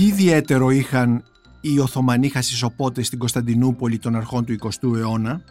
[0.00, 1.22] Τι ιδιαίτερο είχαν
[1.60, 5.42] οι Οθωμανοί χασισοπότες στην Κωνσταντινούπολη των αρχών του 20ου αιώνα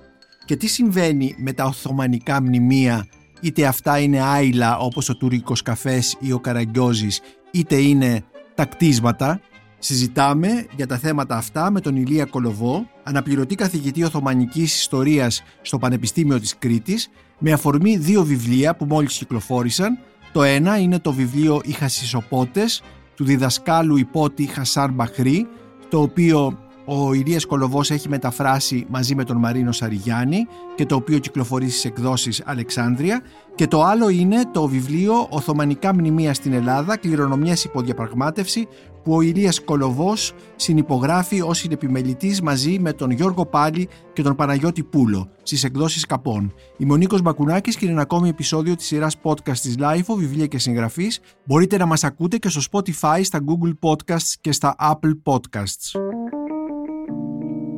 [0.45, 3.07] και τι συμβαίνει με τα Οθωμανικά μνημεία
[3.41, 8.23] είτε αυτά είναι άειλα όπως ο τουρκικός καφές ή ο καραγκιόζης είτε είναι
[8.55, 9.41] τα κτίσματα
[9.79, 16.39] Συζητάμε για τα θέματα αυτά με τον Ηλία Κολοβό, αναπληρωτή καθηγητή Οθωμανικής Ιστορίας στο Πανεπιστήμιο
[16.39, 19.99] της Κρήτης, με αφορμή δύο βιβλία που μόλις κυκλοφόρησαν.
[20.31, 22.81] Το ένα είναι το βιβλίο «Οι Χασισοπότες»
[23.19, 25.47] του διδασκάλου υπότη Χασάρ Μπαχρή,
[25.89, 31.17] το οποίο ο Ηλίας Κολοβός έχει μεταφράσει μαζί με τον Μαρίνο Σαριγιάννη και το οποίο
[31.17, 33.21] κυκλοφορεί στις εκδόσεις Αλεξάνδρεια.
[33.55, 38.67] Και το άλλο είναι το βιβλίο «Οθωμανικά μνημεία στην Ελλάδα, κληρονομιές υποδιαπραγμάτευση»
[39.09, 44.83] που ο Ηλίας Κολοβός συνυπογράφει ως συνεπιμελητής μαζί με τον Γιώργο Πάλι και τον Παναγιώτη
[44.83, 46.53] Πούλο στις εκδόσεις Καπών.
[46.77, 50.45] Είμαι ο Νίκος Μπακουνάκης και είναι ένα ακόμη επεισόδιο της σειράς podcast της LIFO, βιβλία
[50.45, 51.19] και συγγραφής.
[51.45, 55.99] Μπορείτε να μας ακούτε και στο Spotify, στα Google Podcasts και στα Apple Podcasts.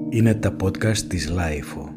[0.09, 1.90] Είναι τα podcast της LIFO.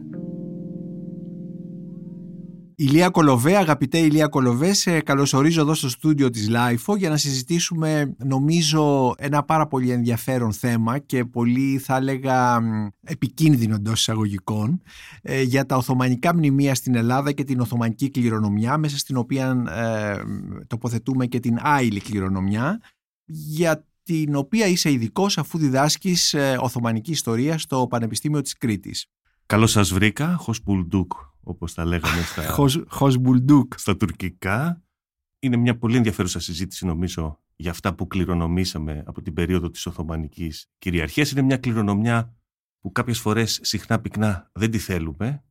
[2.77, 8.15] Ηλία Κολοβέ, αγαπητέ Ηλία Κολοβέ, σε καλωσορίζω εδώ στο στούντιο της LIFO για να συζητήσουμε
[8.25, 12.61] νομίζω ένα πάρα πολύ ενδιαφέρον θέμα και πολύ θα έλεγα
[13.05, 14.83] επικίνδυνο εντός εισαγωγικών
[15.23, 20.23] ε, για τα Οθωμανικά μνημεία στην Ελλάδα και την Οθωμανική κληρονομιά μέσα στην οποία ε,
[20.67, 22.81] τοποθετούμε και την άειλη κληρονομιά
[23.25, 29.07] για την οποία είσαι ειδικός αφού διδάσκεις ε, Οθωμανική ιστορία στο Πανεπιστήμιο της Κρήτης.
[29.47, 32.43] Καλώς σας βρήκα, Χοσπουλντούκ, όπως τα λέγαμε στα,
[32.99, 33.79] Χοσπουλντούκ.
[33.79, 34.83] στα τουρκικά.
[35.39, 40.71] Είναι μια πολύ ενδιαφέρουσα συζήτηση νομίζω για αυτά που κληρονομήσαμε από την περίοδο της Οθωμανικής
[40.79, 41.31] κυριαρχίας.
[41.31, 42.37] Είναι μια κληρονομιά
[42.81, 45.45] που κάποιες φορές συχνά πυκνά δεν τη θέλουμε.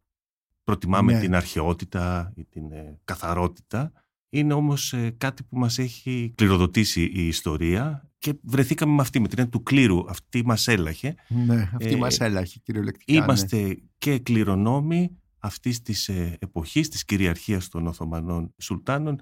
[0.64, 1.20] Προτιμάμε Ναι.
[1.20, 3.92] την αρχαιότητα ή την ε, καθαρότητα.
[4.30, 9.28] Είναι όμως ε, κάτι που μας έχει κληροδοτήσει η ιστορία και βρεθήκαμε με αυτή, με
[9.28, 10.10] την έννοια του κλήρου.
[10.10, 11.16] Αυτή μας έλαχε.
[11.28, 13.14] Ναι, αυτή Ε, μας έλαχε κυριολεκτικά.
[13.14, 13.24] ναι.
[13.24, 19.22] Είμαστε και κληρονόμοι αυτής της ε, εποχής, της κυριαρχίας των Οθωμανών Σουλτάνων,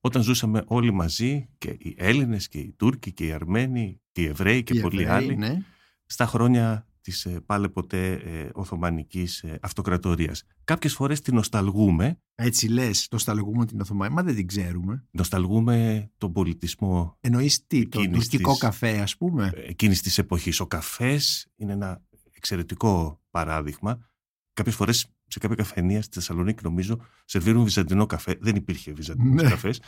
[0.00, 4.26] όταν ζούσαμε όλοι μαζί, και οι Έλληνες και οι Τούρκοι και οι Αρμένοι και οι
[4.26, 5.58] Εβραίοι και Οι πολλοί Εβραίοι, άλλοι, ναι.
[6.06, 10.42] στα χρόνια της ε, πάλε ποτέ ε, Οθωμανικής ε, Αυτοκρατορίας.
[10.64, 15.04] Κάποιες φορές την νοσταλγούμε, Έτσι λες, το σταλγούμε την Οθωμανία, μα δεν την ξέρουμε.
[15.10, 20.60] νοσταλγούμε τον πολιτισμό Εννοείς τι, το Εκείνης τουρκικό της- καφέ ας πούμε; εκείνης της εποχής.
[20.60, 24.08] Ο καφές είναι ένα εξαιρετικό παράδειγμα.
[24.52, 28.36] Κάποιες φορές σε κάποια καφενεία στη Θεσσαλονίκη νομίζω σερβίρουν βυζαντινό καφέ.
[28.40, 29.48] Δεν υπήρχε βυζαντινός Ναι.
[29.50, 29.80] καφές.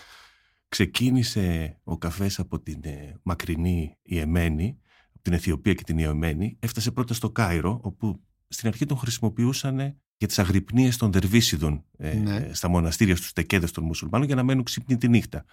[0.69, 4.81] Ξεκίνησε ο καφές από την ε, μακρινή Ιεμένη, από
[5.23, 6.57] την Αιθιοπία και την Ιεμένη.
[6.61, 9.77] Έφτασε πρώτα στο Κάιρο, όπου στην αρχή τον χρησιμοποιούσαν
[10.17, 12.37] για τις αγρυπνίες των Δερβίσιδων ε, Ναι.
[12.37, 15.45] ε, στα μοναστήρια, στους τεκέδες των μουσουλμάνων για να μένουν ξύπνοι τη νύχτα.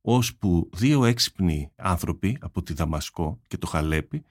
[0.00, 4.24] Ώσπου δύο έξυπνοι άνθρωποι από τη Δαμασκό και το Χαλέπι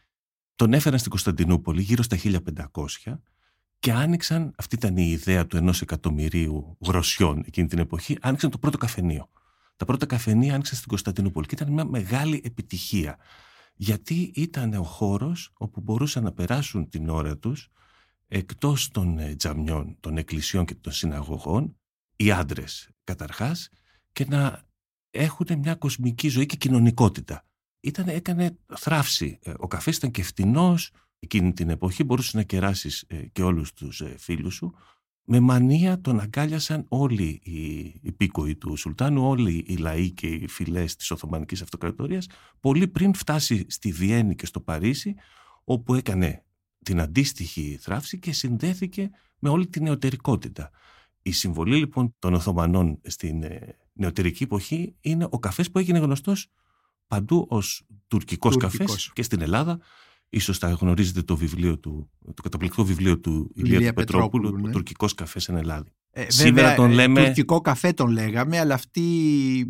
[0.55, 3.17] τον έφεραν στην Κωνσταντινούπολη γύρω στα 1500
[3.79, 8.57] και άνοιξαν, αυτή ήταν η ιδέα του ενός εκατομμυρίου γροσιών εκείνη την εποχή, άνοιξαν το
[8.57, 9.29] πρώτο καφενείο.
[9.75, 13.17] Τα πρώτα καφενεία άνοιξαν στην Κωνσταντινούπολη και ήταν μια μεγάλη επιτυχία.
[13.73, 17.69] Γιατί ήταν ο χώρος όπου μπορούσαν να περάσουν την ώρα τους
[18.27, 21.77] εκτός των ε, τζαμιών, των εκκλησιών και των συναγωγών,
[22.15, 23.69] οι άντρες καταρχάς,
[24.11, 24.63] και να
[25.11, 27.45] έχουν μια κοσμική ζωή και κοινωνικότητα.
[27.79, 29.39] Ήταν, έκανε θράψη.
[29.41, 33.73] Ε, Ο καφές ήταν και φτηνός εκείνη την εποχή, μπορούσες να κεράσεις ε, και όλους
[33.73, 34.73] τους ε, φίλους σου.
[35.25, 40.95] Με μανία τον αγκάλιασαν όλοι οι υπήκοοι του Σουλτάνου, όλοι οι λαοί και οι φυλές
[40.95, 42.27] της Οθωμανικής Αυτοκρατορίας,
[42.59, 45.15] πολύ πριν φτάσει στη Βιέννη και στο Παρίσι,
[45.63, 46.43] όπου έκανε
[46.83, 50.69] την αντίστοιχη θράψη και συνδέθηκε με όλη την νεωτερικότητα.
[51.21, 56.47] Η συμβολή λοιπόν των Οθωμανών στην ε, νεωτερική εποχή είναι ο καφές που έγινε γνωστός
[57.07, 58.87] παντού ως τουρκικός, Τουρκικός.
[58.87, 59.79] καφές και στην Ελλάδα.
[60.35, 64.63] Ίσως θα γνωρίζετε το βιβλίο του, το καταπληκτικό βιβλίο του Ηλία, Ηλία του Πετρόπουλου, Πετρόπουλου,
[64.63, 64.73] ο ναι.
[64.73, 65.85] τουρκικός καφές εν Ελλάδα.
[66.15, 69.01] Ε, Σήμερα βέβαια, τον ε, λέμε- Τουρκικό καφέ τον λέγαμε, αλλά αυτή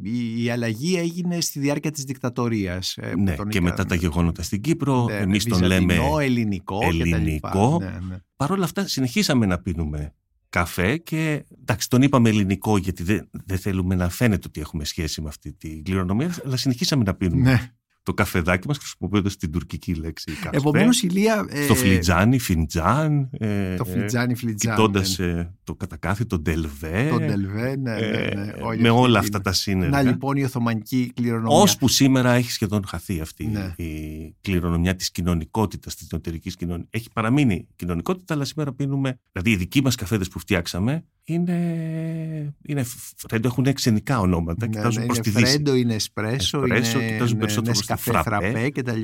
[0.03, 2.97] η, η αλλαγή έγινε στη διάρκεια της δικτατορίας.
[2.97, 5.93] ε, που ναι, τον και είχαν- μετά τα γεγονότα στην Κύπρο, Ναι, εμείς τον βυζαντινό,
[6.03, 7.15] λέμε ελληνικό, και τα λοιπά.
[7.17, 7.77] ελληνικό.
[7.81, 8.17] Ναι, ναι.
[8.35, 10.13] Παρ' όλα αυτά συνεχίσαμε να πίνουμε
[10.49, 15.21] καφέ και εντάξει τον είπαμε ελληνικό γιατί δεν, δεν θέλουμε να φαίνεται ότι έχουμε σχέση
[15.21, 17.71] με αυτή την κληρονομία αλλά συνεχίσαμε να πίνουμε Ναι.
[18.03, 20.57] Το καφεδάκι μας χρησιμοποιώντας την τουρκική λέξη καφέ.
[20.57, 21.45] Επομένως, Ηλία...
[21.49, 24.75] ε, το φλιτζάνι, φιντζάν, ε, Το φλιτζάνι, φλιτζάνι.
[24.75, 25.25] κοιτώντας ναι.
[25.25, 28.51] ε, το κατακάθι, το ντελβέ, Το ντελβέ, ναι, ναι, ναι.
[28.57, 29.89] ε, Όλη με αυτή όλα την- αυτά τα σύνεργα.
[29.89, 31.57] Να λοιπόν η Οθωμανική κληρονομιά.
[31.57, 33.73] Ώσπου σήμερα έχει σχεδόν χαθεί αυτή Ναι.
[33.85, 36.87] η κληρονομιά της κοινωνικότητας, της νεωτερικής κοινωνίας.
[36.89, 41.57] Έχει παραμείνει κοινωνικότητα, αλλά σήμερα πίνουμε, δηλαδή οι δικοί μας καφέδες που φτιάξαμε είναι,
[42.67, 42.83] είναι
[43.15, 45.45] φρέντο, έχουν ξενικά ονόματα, Ναι, κοιτάζουν ναι, προς είναι τη δύση.
[45.51, 48.51] φρέντο, είναι εσπρέσο, Εσπρέσο, είναι κοιτάζουν περισσότερο προς τη καφέ φραπέ.
[48.51, 49.01] φραπέ κτλ.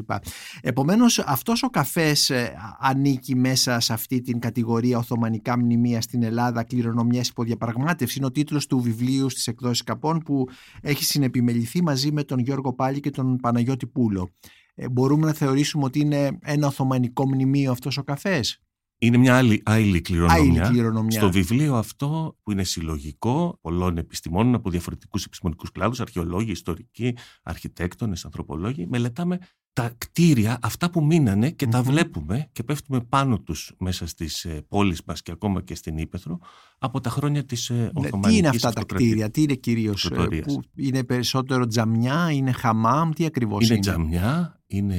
[0.62, 6.64] Επομένως αυτός ο καφές ε, ανήκει μέσα σε αυτή την κατηγορία Οθωμανικά μνημεία στην Ελλάδα
[6.64, 8.18] κληρονομιές υποδιαπραγμάτευση.
[8.18, 10.48] Είναι ο τίτλος του βιβλίου στις εκδόσεις Καπών που
[10.82, 14.30] έχει συνεπιμεληθεί μαζί με τον Γιώργο Πάλη και τον Παναγιώτη Πούλο.
[14.76, 18.62] Ε, μπορούμε να θεωρήσουμε ότι είναι ένα Οθωμανικό μνημείο αυτός ο καφές;
[19.02, 20.42] Είναι μια άλλη άειλη κληρονομιά.
[20.42, 21.20] Άειλη κληρονομιά.
[21.20, 28.26] Στο βιβλίο αυτό που είναι συλλογικό πολλών επιστημόνων από διαφορετικούς επιστημονικούς κλάδους, αρχαιολόγοι, ιστορικοί, αρχιτέκτονες,
[28.26, 29.38] ανθρωπολόγοι, μελετάμε
[29.74, 31.86] τα κτίρια, αυτά που μείνανε και τα Μμμ.
[31.86, 36.40] βλέπουμε και πέφτουμε πάνω τους μέσα στις ε, πόλεις μας και ακόμα και στην Ήπεθρο
[36.80, 39.10] από τα χρόνια της ε, Ναι, Οθωμανικής τι είναι αυτά τα Αυτοκρατορίας.
[39.12, 40.46] κτίρια, τι είναι κυρίως, ε, Αυτοκρατορίας.
[40.46, 44.96] που είναι περισσότερο τζαμιά, είναι χαμάμ, τι ακριβώς Είναι είναι; τζαμιά, είναι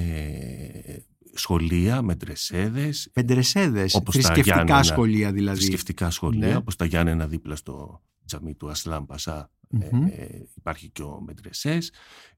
[1.35, 5.59] σχολεία με τρεσέδες, Πεντρεσέδες, Όπως τα θρησκευτικά Γιάννενα, σχολεία δηλαδή.
[5.59, 6.57] θρησκευτικά σχολεία, Ναι.
[6.57, 10.03] όπως τα Γιάννενα δίπλα στο τζαμί του Ασλάμ Πασά Μμμ.
[10.07, 11.93] ε, ε, υπάρχει και ο Μεντρεσές.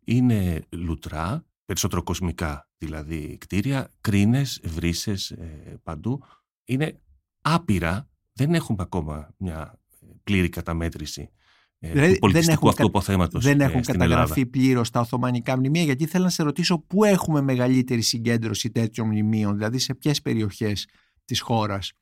[0.04, 6.22] Είναι λουτρά, περισσότερο κοσμικά δηλαδή κτίρια, κρίνες, βρύσες ε, παντού.
[6.64, 7.00] Είναι
[7.40, 9.80] άπειρα, δεν έχουμε ακόμα μια
[10.24, 11.41] πλήρη καταμέτρηση ε,
[11.90, 14.50] Δηλαδή, του πολιτιστικού έχουν αυτού κα- αποθέματος Δεν ε, έχουν στην καταγραφεί Ελλάδα.
[14.50, 19.54] πλήρως τα Οθωμανικά μνημεία, γιατί θέλω να σε ρωτήσω πού έχουμε μεγαλύτερη συγκέντρωση τέτοιων μνημείων,
[19.54, 20.86] δηλαδή σε ποιες περιοχές
[21.24, 21.92] της χώρας;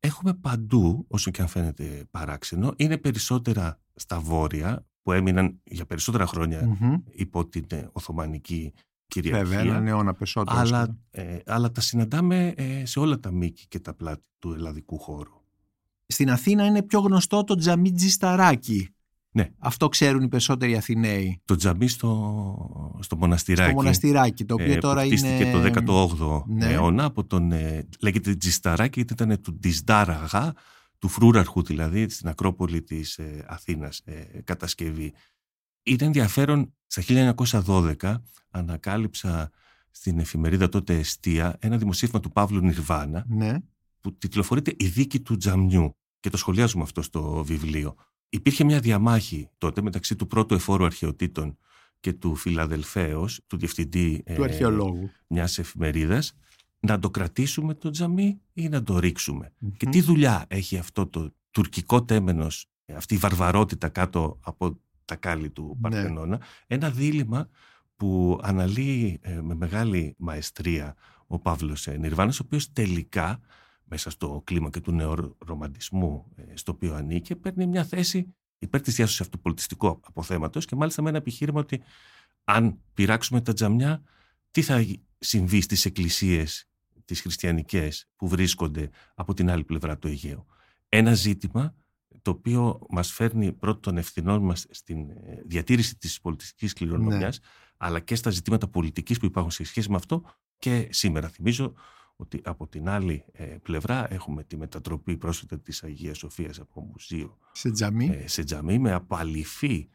[0.00, 6.26] Έχουμε παντού, όσο και αν φαίνεται παράξενο, είναι περισσότερα στα βόρεια που έμειναν για περισσότερα
[6.26, 6.78] χρόνια
[7.10, 8.72] υπό την ε, Οθωμανική
[9.06, 9.44] κυριαρχία.
[9.44, 10.58] Βέβαια, έναν αιώνα περισσότερο.
[10.58, 14.98] αλλά, ε, αλλά τα συναντάμε ε, σε όλα τα μήκη και τα πλάτη του ελλαδικού
[14.98, 15.32] χώρου.
[16.06, 18.88] Στην Αθήνα είναι πιο γνωστό το τζαμί Τζισταράκι.
[19.38, 19.48] Ναι.
[19.58, 21.40] Αυτό ξέρουν οι περισσότεροι Αθηναίοι.
[21.44, 23.70] Το τζαμί στο, στο μοναστηράκι.
[23.70, 25.70] Το μοναστηράκι, το οποίο ε, τώρα που χτίστηκε είναι.
[25.70, 26.66] το 18ο Ναι.
[26.72, 30.52] αιώνα από τον, ε, λέγεται Τζισταράκι γιατί ήταν του Τζιστάραγα,
[30.98, 34.12] του φρούραρχου δηλαδή στην Ακρόπολη της ε, Αθήνας ε,
[34.44, 35.12] κατασκευή.
[35.82, 37.02] Ήταν ενδιαφέρον στα
[37.66, 38.14] 1912
[38.50, 39.50] ανακάλυψα
[39.90, 43.54] στην εφημερίδα τότε Εστία ένα δημοσίευμα του Παύλου Νιρβάνα Ναι.
[44.00, 47.94] που τιτλοφορείται «Η δίκη του Τζαμιού» και το σχολιάζουμε αυτό στο βιβλίο.
[48.28, 51.58] Υπήρχε μια διαμάχη τότε μεταξύ του πρώτου εφόρου αρχαιοτήτων
[52.00, 55.10] και του Φιλαδελφέως, του διευθυντή Του ε, αρχαιολόγου.
[55.26, 56.34] μιας εφημερίδας,
[56.80, 59.52] να το κρατήσουμε το τζαμί ή να το ρίξουμε.
[59.76, 59.90] Και Μμμ.
[59.92, 65.78] τι δουλειά έχει αυτό το τουρκικό τέμενος, αυτή η βαρβαρότητα κάτω από τα κάλλη του
[65.80, 65.88] Ναι.
[65.90, 67.48] Παρθενώνα, ένα δίλημα
[67.96, 70.94] που αναλύει ε, με μεγάλη μαεστρία
[71.26, 73.40] ο Παύλος ε, Νιρβάνας, ο οποίος τελικά
[73.88, 78.94] μέσα στο κλίμα και του νεορομαντισμού ε, στο οποίο ανήκε, παίρνει μια θέση υπέρ της
[78.94, 81.82] διάσωσης αυτού του πολιτιστικού αποθέματος και μάλιστα με ένα επιχείρημα ότι
[82.44, 84.02] αν πειράξουμε τα τζαμιά,
[84.50, 84.84] τι θα
[85.18, 86.68] συμβεί στις εκκλησίες
[87.04, 90.46] τις χριστιανικές που βρίσκονται από την άλλη πλευρά του Αιγαίου.
[90.88, 91.74] Ένα ζήτημα
[92.22, 97.40] το οποίο μας φέρνει πρώτον των ευθυνών μας στην ε, διατήρηση της πολιτιστικής κληρονομιάς
[97.76, 100.22] αλλά και στα ζητήματα πολιτικής που υπάρχουν σε σχέση με αυτό
[100.58, 101.74] και σήμερα θυμίζω
[102.20, 107.38] ότι από την άλλη ε, πλευρά έχουμε τη μετατροπή πρόσφατα της Αγίας Σοφίας από μουσείο
[107.52, 108.06] Σε τζαμί.
[108.06, 109.88] ε, σε τζαμί με απαλυφή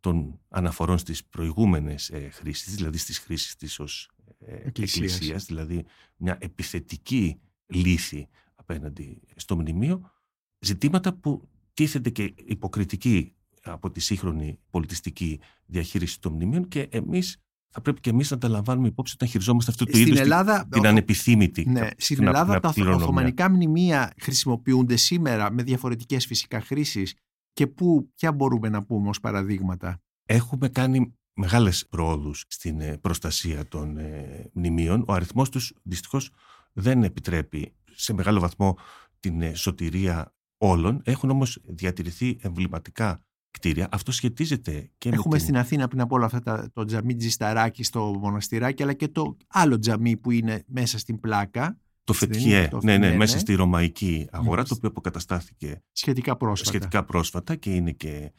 [0.00, 5.12] των αναφορών στις προηγούμενες ε, χρήσεις, δηλαδή στις χρήσεις της ως ε, Εκκλησίας.
[5.12, 5.84] εκκλησίας, δηλαδή
[6.16, 10.10] μια επιθετική λύθη απέναντι στο μνημείο,
[10.58, 17.40] ζητήματα που τίθενται και υποκριτική από τη σύγχρονη πολιτιστική διαχείριση των μνημείων και εμείς
[17.76, 20.24] θα πρέπει και εμείς να τα λαμβάνουμε υπόψη όταν χειριζόμαστε αυτού του Στην είδους την-
[20.24, 23.04] Ελλάδα, την ανεπιθύμητη Ναι, κα- στην την Ελλάδα απ- τα κληρονομιά.
[23.04, 27.14] οθωμανικά μνημεία χρησιμοποιούνται σήμερα με διαφορετικές φυσικά χρήσεις
[27.52, 33.68] και πού, ποια μπορούμε να πούμε ως παραδείγματα; Έχουμε κάνει μεγάλες πρόοδους στην ε, προστασία
[33.68, 35.04] των ε, μνημείων.
[35.06, 36.30] Ο αριθμός τους δυστυχώς
[36.72, 38.76] δεν επιτρέπει σε μεγάλο βαθμό
[39.20, 41.00] την ε, σωτηρία όλων.
[41.04, 43.20] Έχουν όμως διατηρηθεί εμβληματικά
[43.56, 43.88] κτίρια.
[43.90, 45.40] Αυτό σχετίζεται και Έχουμε με την...
[45.44, 49.36] στην Αθήνα πριν από όλα αυτά τα, το τζαμί Τζισταράκι στο μοναστηράκι αλλά και το
[49.48, 53.18] άλλο τζαμί που είναι μέσα στην πλάκα Το δεν είναι Φετιέ, το ναι, ναι, Φετιέ,
[53.18, 53.40] μέσα ναι.
[53.40, 54.68] στη ρωμαϊκή αγορά, Μάλιστα.
[54.68, 56.70] το οποίο αποκαταστάθηκε σχετικά πρόσφατα.
[56.70, 58.32] σχετικά πρόσφατα και είναι και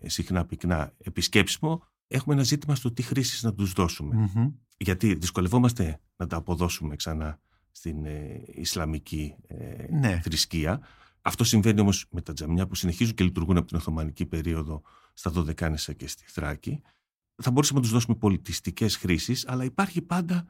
[0.00, 1.82] ε, συχνά πυκνά επισκέψιμο.
[2.06, 4.14] Έχουμε ένα ζήτημα στο τι χρήσεις να τους δώσουμε.
[4.34, 4.48] Μμμ.
[4.76, 7.38] γιατί δυσκολευόμαστε να τα αποδώσουμε ξανά
[7.70, 9.56] στην ε, Ισλαμική ε,
[9.98, 10.20] Ναι.
[10.24, 10.80] θρησκεία.
[11.22, 15.30] Αυτό συμβαίνει όμως με τα τζαμιά που συνεχίζουν και λειτουργούν από την Οθωμανική περίοδο στα
[15.30, 16.80] Δωδεκάνησα και στη Θράκη.
[17.42, 20.46] Θα μπορούσαμε να τους δώσουμε πολιτιστικές χρήσεις, αλλά υπάρχει πάντα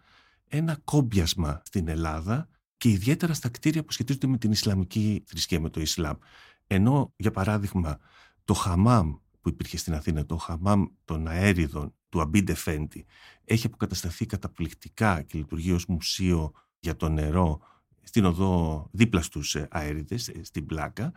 [0.48, 5.70] ένα κόμπιασμα στην Ελλάδα και ιδιαίτερα στα κτίρια που σχετίζονται με την Ισλαμική θρησκεία, με
[5.70, 6.16] το Ισλάμ.
[6.66, 7.98] Ενώ, για παράδειγμα,
[8.44, 13.06] το χαμάμ που υπήρχε στην Αθήνα, το χαμάμ των αέριδων του Αμπίντε Φέντη,
[13.44, 17.60] έχει αποκατασταθεί καταπληκτικά και λειτουργεί ως μουσείο για το νερό
[18.02, 21.12] στην οδό δίπλα στους ε, αέριδες, ε, στην Πλάκα.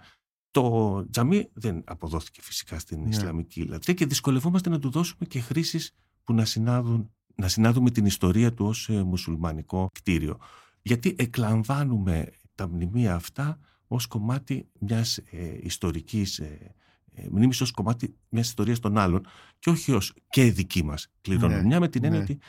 [0.52, 3.10] Το τζαμί δεν αποδόθηκε φυσικά στην Ναι.
[3.10, 8.06] Ισλαμική λατρεία και δυσκολευόμαστε να του δώσουμε και χρήσεις που να συνάδουν να συνάδουμε την
[8.06, 10.40] ιστορία του ως ε, μουσουλμανικό κτίριο.
[10.82, 16.76] Γιατί εκλαμβάνουμε τα μνημεία αυτά ως κομμάτι μιας ε, ιστορικής ε,
[17.14, 19.28] ε, μνήμης, ως κομμάτι μιας ιστορίας των άλλων
[19.60, 22.26] και όχι ως και δική μας κληρονομιά ναι, με την έννοια ναι.
[22.26, 22.40] ότι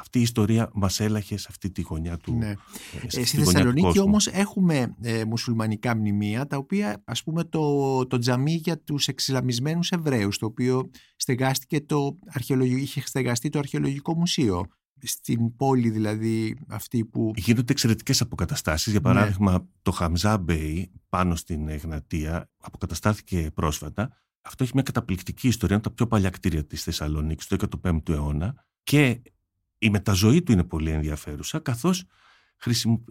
[0.00, 2.54] αυτή η ιστορία μας έλαχε σε αυτή τη γωνιά του ναι.
[3.12, 8.52] ε, Στη Θεσσαλονίκη όμως έχουμε ε, μουσουλμανικά μνημεία τα οποία ας πούμε το, το τζαμί
[8.52, 12.18] για τους εξισλαμισμένους Εβραίους το οποίο στεγάστηκε το
[12.58, 14.66] είχε στεγαστεί το αρχαιολογικό μουσείο
[15.02, 17.32] στην πόλη δηλαδή αυτή που...
[17.36, 18.92] Γίνονται εξαιρετικές αποκαταστάσεις.
[18.92, 19.14] Για ναι.
[19.14, 24.16] παράδειγμα το Χαμζά Μπέι πάνω στην Εγνατία αποκαταστάθηκε πρόσφατα.
[24.42, 28.64] Αυτό έχει μια καταπληκτική ιστορία, είναι τα πιο παλιά κτίρια της Θεσσαλονίκης του 15ου αιώνα
[28.82, 29.22] και
[29.82, 32.04] η μεταζωή του είναι πολύ ενδιαφέρουσα καθώς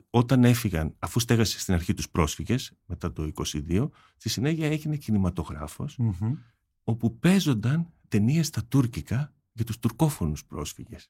[0.09, 4.97] όταν έφυγαν, αφού στέγασε στην αρχή τους πρόσφυγες μετά το 22, στη συνέχεια έγινε
[6.83, 11.09] όπου παίζονταν ταινίες στα τουρκικά για τους τουρκόφωνους πρόσφυγες.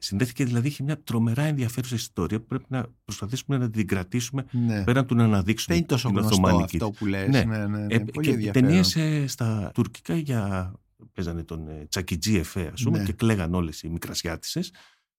[0.00, 4.84] Συνδέθηκε δηλαδή, είχε μια τρομερά ενδιαφέρουσα ιστορία που πρέπει να προσπαθήσουμε να την κρατήσουμε ναι.
[4.84, 5.74] πέραν του να αναδείξουμε.
[5.74, 7.28] Δεν είναι τόσο γνωστό αυτό που λες.
[7.28, 7.44] Ναι.
[7.44, 7.94] Ναι, ναι, ναι.
[7.94, 10.72] Ε, και ταινίες ε, στα τουρκικά για
[11.12, 13.04] παίζανε τον ε, Τσακιτζή Εφέ ας πούμε ναι.
[13.04, 14.72] και κλαίγαν όλες οι μικρασιάτισες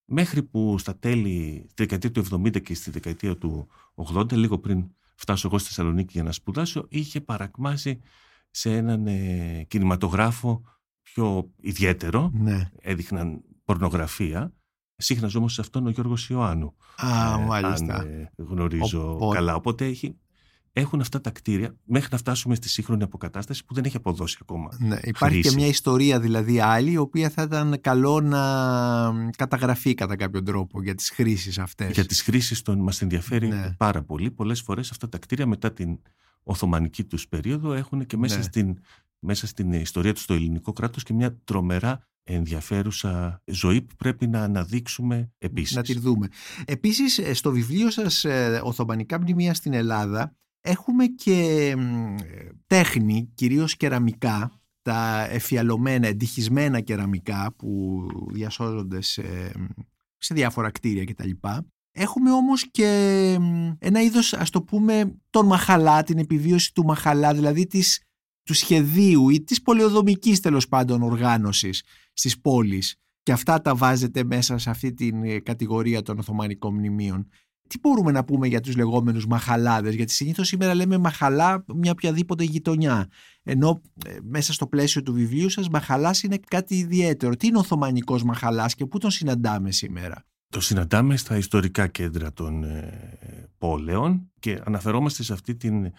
[0.10, 4.86] μέχρι που στα τέλη τη δεκαετία του 70 και στη δεκαετία του 80 λίγο πριν
[5.16, 8.00] φτάσω εγώ στη Θεσσαλονίκη για να σπουδάσω είχε παρακμάσει
[8.50, 10.62] σε έναν ε, κινηματογράφο
[11.02, 12.70] πιο ιδιαίτερο ναι.
[12.82, 14.54] έδειχναν πορνογραφία
[15.02, 16.76] Σύχναζε όμως σε αυτόν ο Γιώργος Ιωάννου.
[16.96, 17.96] Α, ε, μάλιστα.
[17.96, 19.56] Αν ε, γνωρίζω καλά.
[19.56, 20.18] Οπότε έχει,
[20.80, 24.70] έχουν αυτά τα κτίρια μέχρι να φτάσουμε στη σύγχρονη αποκατάσταση που δεν έχει αποδώσει ακόμα.
[24.80, 28.42] Ναι, υπάρχει και μια ιστορία δηλαδή άλλη, η οποία θα ήταν καλό να
[29.38, 31.92] καταγραφεί κατά κάποιο τρόπο για τις χρήσεις αυτές.
[31.92, 33.74] Για τις χρήσεις των μας ενδιαφέρει ναι.
[33.78, 34.32] πάρα πολύ.
[34.32, 36.00] Πολλές φορές αυτά τα κτίρια μετά την
[36.44, 38.44] Οθωμανική τους περίοδο έχουν και μέσα, ναι.
[38.44, 38.78] στην,
[39.20, 44.44] μέσα στην ιστορία τους στο ελληνικό κράτος και μια τρομερά ενδιαφέρουσα ζωή που πρέπει να
[44.44, 45.76] αναδείξουμε επίσης.
[45.76, 46.28] Να τη δούμε.
[46.66, 51.76] Επίσης ε, στο βιβλίο σας ε, «Οθωμανικά μνημεία στην Ελλάδα» έχουμε και
[52.68, 58.02] τέχνη, κυρίως κεραμικά, τα εφιαλωμένα, εντυχισμένα κεραμικά που
[58.32, 59.52] διασώζονται σε,
[60.18, 61.30] σε διάφορα κτίρια κτλ.
[61.92, 62.88] Έχουμε όμως και
[63.80, 68.04] ένα είδος, ας το πούμε, τον μαχαλά, την επιβίωση του μαχαλά, δηλαδή της,
[68.44, 74.58] του σχεδίου ή της πολεοδομικής τέλος πάντων οργάνωσης στις πόλεις και αυτά τα βάζετε μέσα
[74.58, 77.28] σε αυτή την ε, κατηγορία των Οθωμανικών μνημείων.
[77.70, 82.44] Τι μπορούμε να πούμε για τους λεγόμενους μαχαλάδες, γιατί συνήθως σήμερα λέμε μαχαλά μια οποιαδήποτε
[82.44, 83.08] γειτονιά,
[83.44, 87.36] ενώ ε, μέσα στο πλαίσιο του βιβλίου σας μαχαλάς είναι κάτι ιδιαίτερο.
[87.36, 92.34] Τι είναι ο Οθωμανικός μαχαλάς και πού τον συναντάμε σήμερα; Το συναντάμε στα ιστορικά κέντρα
[92.34, 95.92] των ε, πόλεων και αναφερόμαστε σε αυτή την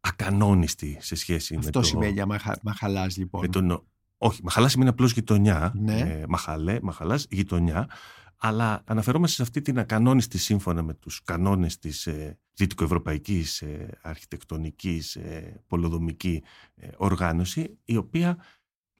[0.00, 1.78] ακανόνιστη σε σχέση Αυτό με το...
[1.78, 2.22] Αυτό σημαίνει
[2.62, 3.40] μαχαλάς λοιπόν.
[3.40, 3.82] Με τον
[4.18, 5.72] όχι, μαχαλάς σημαίνει απλώς γειτονιά.
[5.74, 5.98] Ναι.
[5.98, 7.88] Ε, μαχαλέ, μαχαλάς, γειτονιά.
[8.38, 15.16] Αλλά αναφερόμαστε σε αυτή την ακανόνιστη σύμφωνα με τους κανόνες της ε, δυτικοευρωπαϊκής ε, αρχιτεκτονικής
[15.16, 16.42] ε, πολεοδομική
[16.74, 18.44] ε, οργάνωση η οποία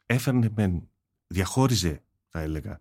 [0.07, 0.83] έφερνε με,
[1.27, 2.79] διαχώριζε θα έλεγα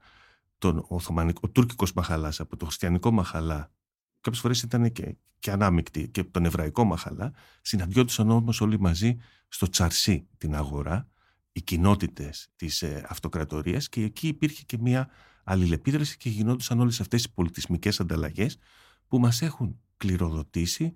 [0.58, 3.72] τον Οθωμανικό, ο τουρκικός μαχαλάς από το χριστιανικό μαχαλά
[4.22, 9.70] κάποιες φορές ήταν και, και ανάμεικτη και τον εβραϊκό μαχαλά συναντιόντουσαν όμως όλοι μαζί στο
[9.70, 11.10] Τσαρσί την αγορά
[11.52, 15.10] οι κοινότητες της ε, αυτοκρατορίας και εκεί υπήρχε και μια
[15.48, 18.58] αλληλεπίδραση και γινόντουσαν όλες αυτές οι πολιτισμικές ανταλλαγές
[19.08, 20.94] που μας έχουν κληροδοτήσει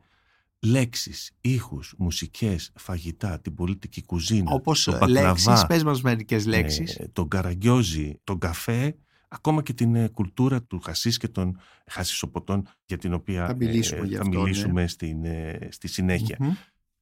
[0.59, 6.95] λέξεις, ήχους, μουσικές, φαγητά, την πολιτική κουζίνα, Όπως το λέξεις, πες μας μερικές λέξεις.
[6.95, 8.95] Ε, τον καραγκιόζι, τον καφέ,
[9.27, 14.07] ακόμα και την ε, κουλτούρα του χασίς και των χασισοποτών για την οποία θα μιλήσουμε,
[14.11, 14.87] ε, θα μιλήσουμε ναι.
[14.87, 15.25] στην,
[15.69, 16.37] στη συνεχεια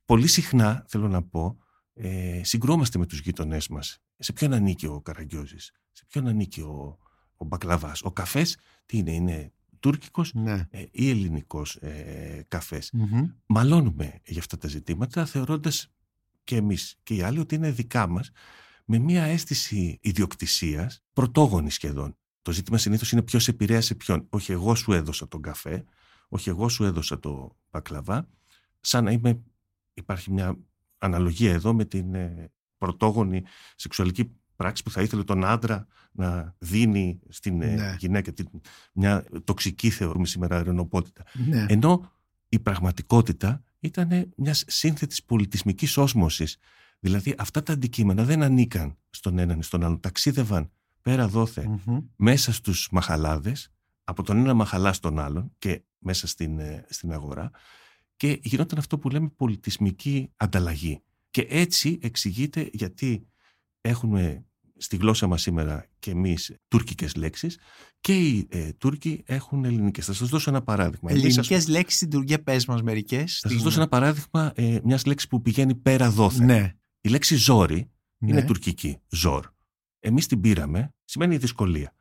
[0.06, 1.58] Πολύ συχνά, θέλω να πω,
[1.94, 4.02] ε, συγκρόμαστε με τους γείτονές μας.
[4.18, 6.98] Σε ποιον ανήκει ο Καραγκιόζης, σε ποιον ανήκει ο,
[7.40, 8.02] ο Μπακλαβάς.
[8.04, 10.68] Ο καφές τι είναι, είναι τουρκικός ναι.
[10.70, 12.94] ε, ή ελληνικός ε, καφες
[13.46, 15.92] Μαλώνουμε για αυτά τα ζητήματα θεωρώντας
[16.44, 18.32] και εμείς και οι άλλοι ότι είναι δικά μας
[18.86, 22.18] με μια αίσθηση ιδιοκτησίας πρωτόγονη σχεδόν.
[22.42, 24.28] Το ζήτημα συνήθως είναι ποιος επηρέασε ποιον.
[24.30, 25.84] Όχι εγώ σου έδωσα τον καφέ,
[26.28, 28.30] όχι εγώ σου έδωσα το μπακλαβά,
[28.80, 29.42] σαν να είμαι,
[29.94, 30.58] υπάρχει μια
[30.98, 33.44] αναλογία εδώ με την ε, πρωτόγονη
[33.76, 37.96] σεξουαλική πράξη που θα ήθελε τον άντρα να δίνει στην ε, ναι.
[38.00, 38.48] γυναίκα την,
[38.94, 41.24] μια τοξική θεωρούμε σήμερα ερενοπότητα.
[41.34, 41.66] Ναι.
[41.70, 42.12] Ενώ
[42.50, 46.58] η πραγματικότητα ήταν μιας σύνθετης πολιτισμικής όσμωσης.
[47.00, 50.00] Δηλαδή αυτά τα αντικείμενα δεν ανήκαν στον έναν ή στον άλλον.
[50.00, 51.30] Ταξίδευαν πέρα
[52.16, 53.72] μέσα στους μαχαλάδες
[54.04, 57.52] από τον ένα μαχαλά στον άλλον και μέσα στην, ε, στην αγορά
[58.16, 61.04] και γινόταν αυτό που λέμε πολιτισμική ανταλλαγή.
[61.32, 63.28] Και έτσι εξηγείται γιατί
[63.82, 64.44] έχουμε
[64.80, 67.58] στη γλώσσα μας σήμερα και εμείς τουρκικές λέξεις
[68.02, 70.06] και οι ε, Τούρκοι έχουν ελληνικές.
[70.06, 71.12] Θα σας δώσω ένα παράδειγμα.
[71.12, 73.40] Ελληνικές εμείς, λέξεις στην Τουρκία πες μας μερικές.
[73.40, 76.44] Θα σας δώσω ένα παράδειγμα ε, μιας λέξης που πηγαίνει πέρα δόθε.
[76.44, 76.76] Ναι.
[77.02, 78.30] Η λέξη ζόρι ναι.
[78.30, 78.98] είναι τουρκική.
[79.10, 79.46] Ζόρ.
[80.00, 81.94] Εμείς την πήραμε, σημαίνει δυσκολία.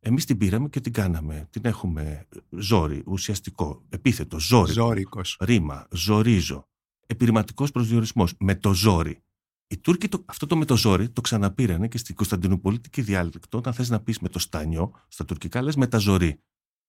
[0.00, 1.48] Εμείς την πήραμε και την κάναμε.
[1.50, 4.72] Την έχουμε ζόρι, ουσιαστικό, επίθετο, ζόρι.
[4.72, 5.36] Ζόρικος.
[5.40, 6.68] Ρήμα, ζορίζω.
[7.06, 9.22] Επιρηματικός προσδιορισμός, με το ζόρι.
[9.66, 13.72] Οι Τούρκοι το, αυτό το με το ζόρι το ξαναπήρανε και στην Κωνσταντινουπολίτικη διάλεκτο, όταν
[13.72, 16.40] θες να πεις με το στάνιο, στα τουρκικά λες με τα ζωρί.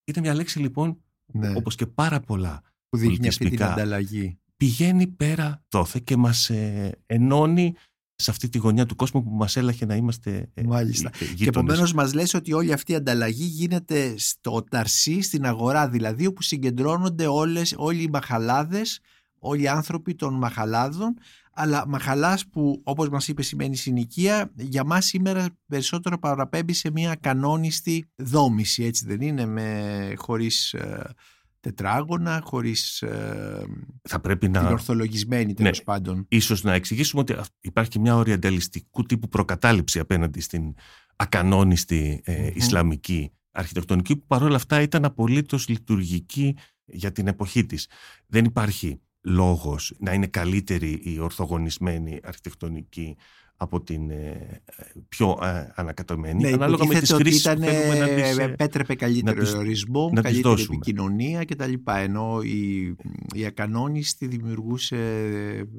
[0.04, 1.54] Είναι μια λέξη λοιπόν, ναι.
[1.56, 4.40] όπως και πάρα πολλά που δείχνει αυτή την ανταλλαγή.
[4.58, 7.74] Πηγαίνει πέρα δόθε και μας ε, ενώνει
[8.16, 11.10] σε αυτή τη γωνιά του κόσμου που μας έλαχε να είμαστε ε, Μάλιστα.
[11.14, 11.36] Γείτονες.
[11.36, 16.26] Και επομένως μας λες ότι όλη αυτή η ανταλλαγή γίνεται στο Ταρσί, στην αγορά δηλαδή,
[16.26, 19.00] όπου συγκεντρώνονται όλες, όλοι οι μαχαλάδες,
[19.40, 21.18] όλοι οι άνθρωποι των μαχαλάδων
[21.58, 27.16] αλλά μαχαλάς που όπως μας είπες σημαίνει συνοικία για μας σήμερα περισσότερο παραπέμπει σε μια
[27.16, 31.14] κανόνιστη δόμηση έτσι δεν είναι με, χωρίς ε,
[31.60, 33.66] τετράγωνα χωρίς ε,
[34.02, 34.60] θα πρέπει να...
[34.60, 36.26] την ορθολογισμένη τέλος ναι, πάντων.
[36.30, 40.74] Ίσως να εξηγήσουμε ότι υπάρχει και μια οριανταλιστικού τύπου προκατάληψη απέναντι στην
[41.16, 47.90] ακανόνιστη ε, Ισλαμική αρχιτεκτονική που παρόλα αυτά ήταν απολύτως λειτουργική για την εποχή της.
[48.28, 53.18] Δεν υπάρχει λόγος να είναι καλύτερη η ορθογονισμένη αρχιτεκτονική
[53.58, 54.62] από την ε,
[55.10, 56.44] πιο ε, ανακατωμένη.
[56.44, 60.22] Ναι, Ανάλογα με τις κρίσεις ήταν, που θέλουμε να τις, επέτρεπε καλύτερο να ορισμό, να
[60.22, 61.74] καλύτερη επικοινωνία κτλ.
[61.86, 62.96] Ενώ η,
[63.34, 64.98] η ακανόνιστη δημιουργούσε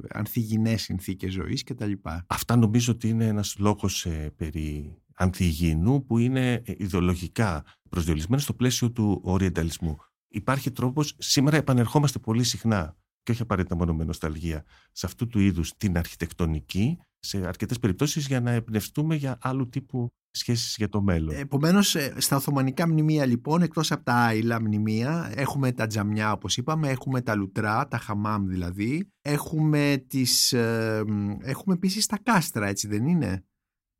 [0.08, 1.92] ανθυγινές συνθήκες ζωής κτλ.
[2.26, 8.90] Αυτά νομίζω ότι είναι ένας λόγος ε, περί ανθυγινού που είναι ιδεολογικά προσδιορισμένο στο πλαίσιο
[8.90, 9.96] του οριενταλισμού.
[10.28, 12.96] Υπάρχει τρόπος, σήμερα επανερχόμαστε πολύ συχνά
[13.26, 18.26] και όχι απαραίτητα μόνο με νοσταλγία, σε αυτού του είδους την αρχιτεκτονική, σε αρκετές περιπτώσεις
[18.26, 21.35] για να εμπνευστούμε για άλλου τύπου σχέσεις για το μέλλον.
[21.35, 26.56] Επομένως, ε, στα Οθωμανικά μνημεία λοιπόν, εκτός από τα άειλα μνημεία, έχουμε τα τζαμιά όπως
[26.56, 31.04] είπαμε, έχουμε τα λουτρά, τα χαμάμ δηλαδή, έχουμε, τις, ε,
[31.41, 33.45] έχουμε επίσης τα κάστρα, έτσι δεν είναι;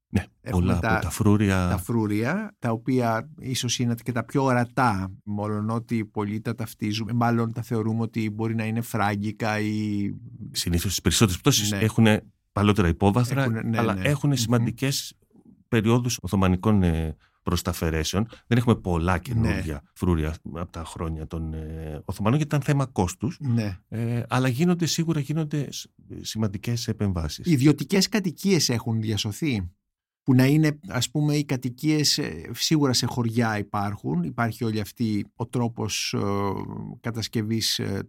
[0.09, 1.69] Ναι, πολλά τα, από τα φρούρια.
[1.71, 7.13] Τα φρούρια, τα οποία ίσως είναι και τα πιο ορατά, μόλον ότι πολλοί τα ταυτίζουμε,
[7.13, 10.11] μάλλον τα θεωρούμε ότι μπορεί να είναι φράγκικα ή...
[10.51, 11.79] Συνήθως στις περισσότερες πτώσεις ναι.
[11.79, 12.07] έχουν
[12.53, 14.09] παλαιότερα υπόβαθρα, έχουν, ναι, αλλά ναι.
[14.09, 15.51] έχουν σημαντικές mm-hmm.
[15.69, 18.29] περιόδους Οθωμανικών ε, προσταφαιρέσεων.
[18.47, 19.91] Δεν έχουμε πολλά καινούργια ναι.
[19.93, 23.39] φρούρια από τα χρόνια των ε, Οθωμανών γιατί ήταν θέμα κόστους.
[23.41, 23.79] Ναι.
[23.89, 25.69] Ε, αλλά γίνονται σίγουρα γίνονται
[26.21, 27.47] σημαντικές επεμβάσεις.
[27.47, 29.71] Οι ιδιωτικές κατοικίες έχουν διασωθεί
[30.27, 35.27] που να είναι ας πούμε οι κατοικίες ε, σίγουρα σε χωριά υπάρχουν υπάρχει όλη αυτή
[35.37, 36.21] ο τρόπος ε,
[37.01, 38.09] κατασκευής ε,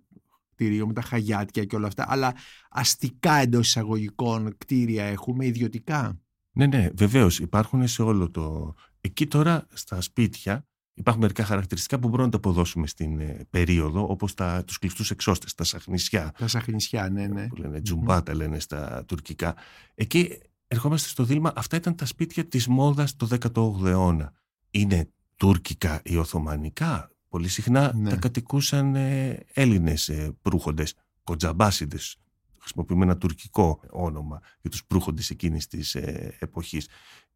[0.54, 2.34] κτίριων με τα χαγιάτια και όλα αυτά αλλά
[2.70, 6.20] αστικά εντός εισαγωγικών κτίρια έχουμε ιδιωτικά
[6.52, 10.66] Ναι ναι βεβαίως υπάρχουν σε όλο το εκεί τώρα στα σπίτια
[10.98, 15.54] Υπάρχουν μερικά χαρακτηριστικά που μπορούμε να τα αποδώσουμε στην περίοδο, όπως τα, τους κλειστούς εξώστες,
[15.54, 16.34] τα σαχνισιά.
[16.38, 17.48] Τα σαχνισιά, ναι, ναι.
[17.48, 19.56] Που λένε τζουμπάτα, λένε στα τουρκικά.
[19.96, 24.34] Εκεί ερχόμαστε στο δίλημα, αυτά ήταν τα σπίτια της μόδας το 18ο αιώνα.
[24.72, 28.10] Είναι τουρκικά ή οθωμανικά; Πολύ συχνά ναι.
[28.10, 32.18] τα κατοικούσαν ε, Έλληνες ε, προύχοντες, κοντζαμπάσιδες,
[32.60, 36.88] χρησιμοποιούμε ένα τουρκικό όνομα για τους προύχοντες εκείνης της ε, εποχής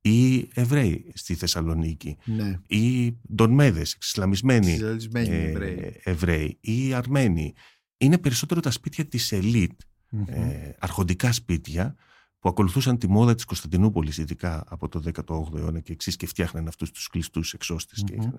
[0.02, 2.60] ή Εβραίοι στη Θεσσαλονίκη ναι.
[2.68, 4.80] ή Ντονμέδες, εξισλαμισμένοι
[5.14, 7.54] ε, Εβραίοι ή Αρμένοι.
[7.98, 9.82] Είναι περισσότερο τα σπίτια της ελιτ
[10.26, 11.96] ε, αρχοντικά σπίτια
[12.42, 16.68] που ακολουθούσαν τη μόδα της Κωνσταντινούπολης ειδικά από το 18ο αιώνα και εξής και φτιάχναν
[16.68, 18.32] αυτούς τους κλειστούς εξώστες mm-hmm.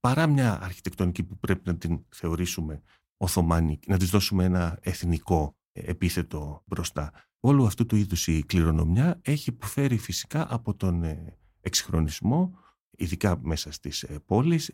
[0.00, 2.82] παρά μια αρχιτεκτονική που πρέπει να την θεωρήσουμε
[3.16, 7.12] Οθωμάνικη, να της δώσουμε ένα εθνικό επίθετο μπροστά.
[7.40, 12.58] Όλο αυτού του είδους η κληρονομιά έχει υποφέρει φυσικά από τον ε, εξυγχρονισμό,
[12.90, 14.72] ειδικά μέσα στις ε, πόλεις.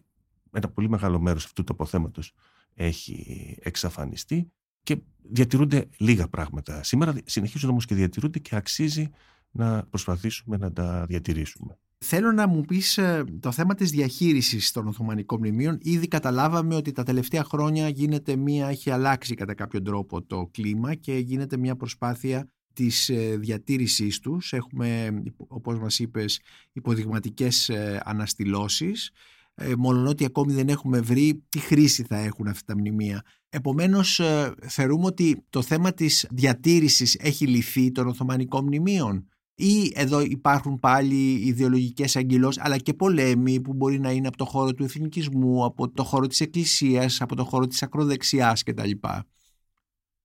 [0.52, 2.32] Ένα πολύ μεγάλο μέρος αυτού του αποθέματος
[2.74, 4.52] έχει εξαφανιστεί
[4.87, 6.83] και διατηρούνται λίγα πράγματα.
[6.83, 9.11] Σήμερα συνεχίζουν όμως και διατηρούνται και αξίζει
[9.51, 11.79] να προσπαθήσουμε να τα διατηρήσουμε.
[11.99, 15.79] Θέλω να μου πεις ε, το θέμα της διαχείρισης των Οθωμανικών μνημείων.
[15.83, 20.94] Ήδη καταλάβαμε ότι τα τελευταία χρόνια γίνεται μία, έχει αλλάξει κατά κάποιο τρόπο το κλίμα
[20.94, 24.53] και γίνεται μία προσπάθεια της ε, διατήρησής τους.
[24.53, 26.40] Έχουμε, όπως μας είπες,
[26.72, 29.11] υποδειγματικές ε, αναστηλώσεις
[29.58, 29.72] ε,
[30.06, 33.22] ότι ακόμη δεν έχουμε βρει τι χρήση θα έχουν αυτά τα μνημεία.
[33.48, 40.20] Επομένως ε, θεωρούμε ότι το θέμα της διατήρησης έχει λυθεί των Οθωμανικών μνημείων; Ή εδώ
[40.20, 44.84] υπάρχουν πάλι ιδεολογικές αγγυλώσεις αλλά και πολέμοι που μπορεί να είναι από το χώρο του
[44.84, 48.90] εθνικισμού, από το χώρο της εκκλησίας, από το χώρο της ακροδεξιάς κτλ.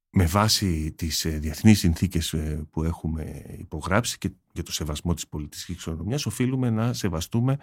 [0.10, 5.28] με βάση τις ε, διεθνείς συνθήκες ε, που έχουμε υπογράψει και για το σεβασμό της
[5.28, 7.58] πολιτικής κληρονομιάς οφείλουμε να σεβαστούμε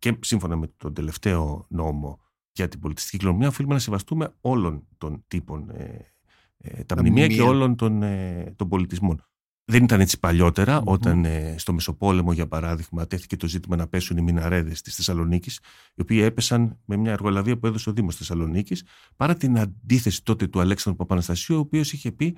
[0.00, 2.20] και σύμφωνα με τον τελευταίο νόμο
[2.52, 5.66] για την πολιτιστική κληρονομιά οφείλουμε να σεβαστούμε όλων των τύπων
[6.86, 8.02] τα, τα μνημεία και όλων των,
[8.56, 9.24] των πολιτισμών.
[9.64, 10.18] Δεν ήταν έτσι
[10.84, 15.60] όταν ε, στο Μεσοπόλεμο, για παράδειγμα, τέθηκε το ζήτημα να πέσουν οι μιναρέδες της Θεσσαλονίκης,
[15.94, 18.84] οι οποίοι έπεσαν με μια εργολαβία που έδωσε ο Δήμος Θεσσαλονίκης,
[19.16, 22.36] παρά την αντίθεση τότε του Αλέξανδρου Παπαναστασίου, ο οποίος είχε πει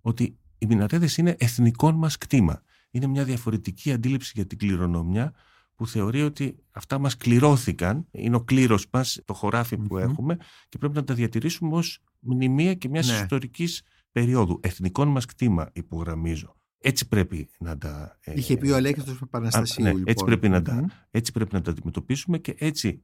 [0.00, 2.62] ότι οι μιναρέδες είναι εθνικό μας κτήμα.
[2.90, 5.32] Είναι μια διαφορετική αντίληψη για την κληρονομιά
[5.74, 10.36] που θεωρεί ότι αυτά μας κληρώθηκαν, είναι ο κλήρος μας, το χωράφι που έχουμε
[10.68, 13.14] και πρέπει να τα διατηρήσουμε ως μνημεία και μιας ναι.
[13.14, 13.82] ιστορικής
[14.12, 14.60] περίοδου.
[14.62, 16.56] Εθνικών μας κτήμα υπογραμμίζω.
[16.78, 18.18] Έτσι πρέπει να τα.
[18.20, 19.84] Ε, Είχε πει ο Αλέξανδρος Παπαναστασίου.
[19.84, 20.04] Ναι, λοιπόν.
[20.06, 23.02] έτσι, πρέπει να τα, έτσι πρέπει να τα αντιμετωπίσουμε και έτσι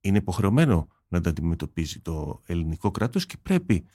[0.00, 3.86] είναι υποχρεωμένο να τα αντιμετωπίζει το ελληνικό κράτος και πρέπει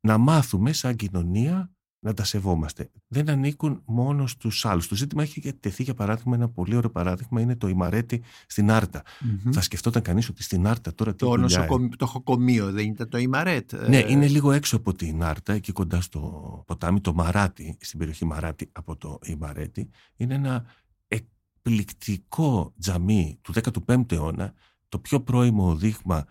[0.00, 2.90] να μάθουμε σαν κοινωνία να τα σεβόμαστε.
[3.08, 4.88] Δεν ανήκουν μόνο στους άλλους.
[4.88, 9.02] Το ζήτημα έχει τεθεί, για παράδειγμα, ένα πολύ ωραίο παράδειγμα είναι το ημαρέτη στην Άρτα.
[9.02, 9.52] Mm-hmm.
[9.52, 13.18] Θα σκεφτόταν κανείς ότι στην Άρτα τώρα τι το, νοσοκομείο, το χοκομείο δεν ήταν το
[13.18, 13.72] ημαρέτ.
[13.88, 17.98] Ναι, ε, είναι λίγο έξω από την Άρτα, εκεί κοντά στο ποτάμι, το Μαράτι, στην
[17.98, 19.90] περιοχή Μαράτι από το ημαρέτη.
[20.16, 20.64] Είναι ένα
[21.08, 23.52] εκπληκτικό τζαμί του
[23.86, 24.52] 15ου αιώνα,
[24.88, 26.24] το πιο πρώιμο δείγμα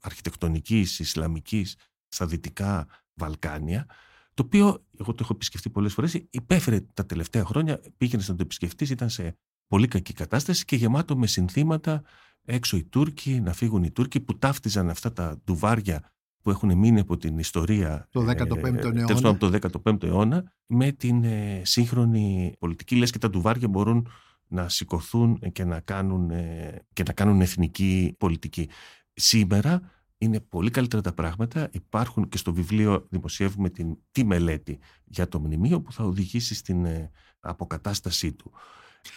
[0.00, 1.76] αρχιτεκτονικής, ισλαμικής
[2.08, 3.86] στα δυτικά Βαλκάνια
[4.34, 8.42] το οποίο εγώ το έχω επισκεφτεί πολλές φορές, υπέφερε τα τελευταία χρόνια, πήγαινες να το
[8.42, 12.02] επισκεφτείς, ήταν σε πολύ κακή κατάσταση και γεμάτο με συνθήματα
[12.44, 17.00] έξω οι Τούρκοι, να φύγουν οι Τούρκοι που ταύτιζαν αυτά τα ντουβάρια που έχουν μείνει
[17.00, 19.36] από την ιστορία το 15ο ε, αιώνα.
[19.36, 22.96] το 15ο αιώνα με την ε, σύγχρονη πολιτική.
[22.96, 24.08] Λες και τα ντουβάρια μπορούν
[24.48, 28.68] να σηκωθούν και να κάνουν, ε, και να κάνουν εθνική πολιτική.
[29.12, 29.90] Σήμερα
[30.22, 31.68] είναι πολύ καλύτερα τα πράγματα.
[31.72, 36.84] Υπάρχουν και στο βιβλίο δημοσιεύουμε την, τη μελέτη για το μνημείο που θα οδηγήσει στην
[36.84, 38.52] ε, αποκατάστασή του.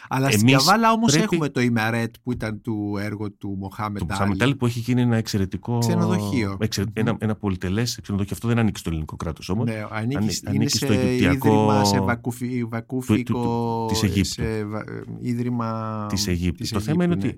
[0.07, 4.53] Αλλά στην Καβάλα όμως έχουμε το Ιμαρέτ που ήταν του έργου του Μοχάμετ Το Μοχάμετ
[4.53, 5.77] που έχει γίνει ένα εξαιρετικό.
[5.77, 6.57] Ξενοδοχείο.
[6.93, 8.33] Ένα, ένα πολυτελές ξενοδοχείο.
[8.35, 9.65] Αυτό δεν ανήκει στο ελληνικό κράτος όμως.
[9.65, 11.47] Ναι, ανήκει, ανήκει, είναι στο Αιγυπτιακό.
[11.47, 13.85] Ίδρυμα σε βακουφι, βακούφικο.
[13.89, 14.29] Της Αιγύπτου.
[14.29, 14.67] Σε
[15.19, 16.05] ίδρυμα.
[16.09, 16.67] Της Αιγύπτου.
[16.67, 17.37] Το θέμα είναι ότι ναι.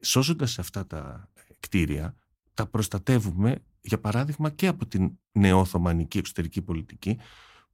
[0.00, 1.28] σώζοντας αυτά τα
[1.60, 2.14] κτίρια
[2.56, 7.18] τα προστατεύουμε, για παράδειγμα, και από την νεοοθωμανική εξωτερική πολιτική,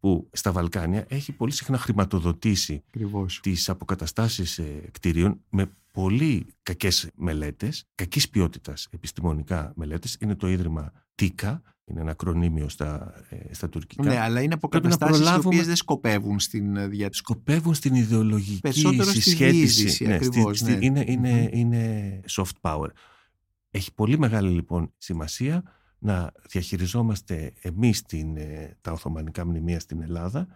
[0.00, 3.40] που στα Βαλκάνια έχει πολύ συχνά χρηματοδοτήσει Ακριβώς.
[3.42, 10.16] τις αποκαταστάσεις ε, κτηρίων με πολύ κακές μελέτες, κακής ποιότητας επιστημονικά μελέτες.
[10.20, 14.02] Είναι το Ίδρυμα ΤΙΚΑ, είναι ένα ακρονίμιο στα, ε, στα τουρκικά.
[14.02, 15.42] Ναι, αλλά είναι αποκαταστάσεις προλάβουμε...
[15.44, 17.18] οι οποίες δεν σκοπεύουν στην ε, διατήρηση.
[17.18, 20.04] Σκοπεύουν στην ιδεολογική Περισσότερο συσχέτιση.
[20.04, 20.78] ναι, ακριβώς, στη, ναι.
[20.80, 22.88] είναι, είναι, είναι soft power.
[23.74, 25.62] Έχει πολύ μεγάλη λοιπόν σημασία
[25.98, 30.48] να διαχειριζόμαστε εμείς την, ε, τα Οθωμανικά μνημεία στην Ελλάδα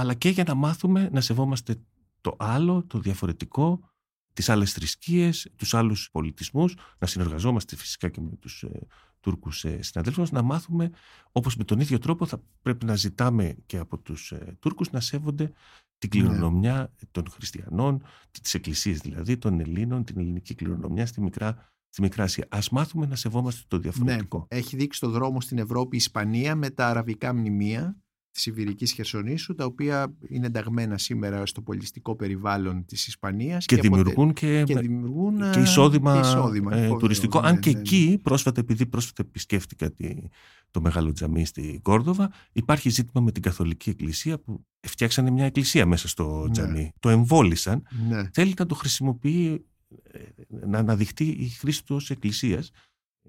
[0.00, 1.76] αλλά και για να μάθουμε να σεβόμαστε
[2.20, 3.90] το άλλο, το διαφορετικό,
[4.32, 8.86] τις άλλες θρησκείες, τους άλλους πολιτισμούς, να συνεργαζόμαστε φυσικά και με τους ε,
[9.20, 10.90] Τούρκους ε, συναδέλφους μας, να μάθουμε
[11.32, 15.00] όπως με τον ίδιο τρόπο θα πρέπει να ζητάμε και από τους ε, Τούρκους να
[15.00, 15.52] σέβονται
[15.98, 16.28] την ναι.
[16.28, 22.30] κληρονομιά των χριστιανών, τις εκκλησίες δηλαδή, των Ελλήνων, την ελληνική κληρονομιά στη μικρά στη Μικράς
[22.30, 22.46] Ασία.
[22.48, 24.46] Ας μάθουμε να σεβόμαστε το διαφορετικό.
[24.50, 24.58] Ναι.
[24.58, 27.96] Έχει δείξει το δρόμο στην Ευρώπη η Ισπανία με τα αραβικά μνημεία
[28.32, 33.66] της Ιβηρικής Χερσονήσου, τα οποία είναι ενταγμένα σήμερα στο πολιτιστικό περιβάλλον της Ισπανίας.
[33.66, 37.40] Και, και δημιουργούν και, και, δημιουργούν και ε, εισόδημα, εισόδημα ε, τουριστικό.
[37.40, 38.18] Ναι, αν και ναι, εκεί, ναι.
[38.18, 40.14] πρόσφατα, επειδή πρόσφατα επισκέφτηκα τη,
[40.70, 45.86] το Μεγάλο Τζαμί στη Κόρδοβα, υπάρχει ζήτημα με την Καθολική Εκκλησία που φτιάξανε μια εκκλησία
[45.86, 46.50] μέσα στο ναι.
[46.50, 46.92] τζαμί.
[47.00, 47.82] Το εμβόλησαν.
[48.32, 49.64] Θέλει να το χρησιμοποιεί
[50.48, 52.70] να αναδειχτεί η χρήση του ως εκκλησίας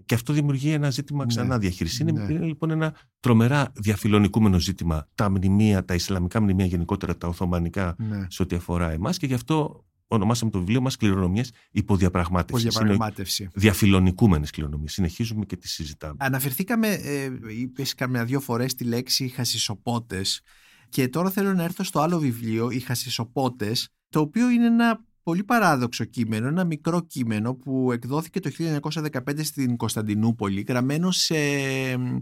[0.06, 1.58] και αυτό δημιουργεί ένα ζήτημα ξανά ναι.
[1.58, 2.02] διαχείριση.
[2.02, 2.46] Είναι, ναι.
[2.46, 8.26] λοιπόν ένα τρομερά διαφιλονικούμενο ζήτημα τα μνημεία, τα Ισλαμικά μνημεία γενικότερα, τα Οθωμανικά ναι.
[8.30, 12.66] σε ό,τι αφορά εμάς και γι' αυτό ονομάσαμε το βιβλίο μας κληρονομιές υποδιαπραγμάτευσης.
[12.66, 13.50] Υποδιαπραγμάτευση.
[13.54, 14.94] Διαφιλονικούμενες κληρονομίες.
[14.94, 16.16] Συνεχίζουμε και τις συζητάμε.
[16.20, 20.42] Αναφερθήκαμε, ε, είπες καμιά δύο φορές τη λέξη χασισοπότες
[20.90, 25.44] και τώρα θέλω να έρθω στο άλλο βιβλίο, οι χασισοπότες, το οποίο είναι ένα πολύ
[25.44, 31.36] παράδοξο κείμενο, ένα μικρό κείμενο που εκδόθηκε το 1915 στην Κωνσταντινούπολη, γραμμένο σε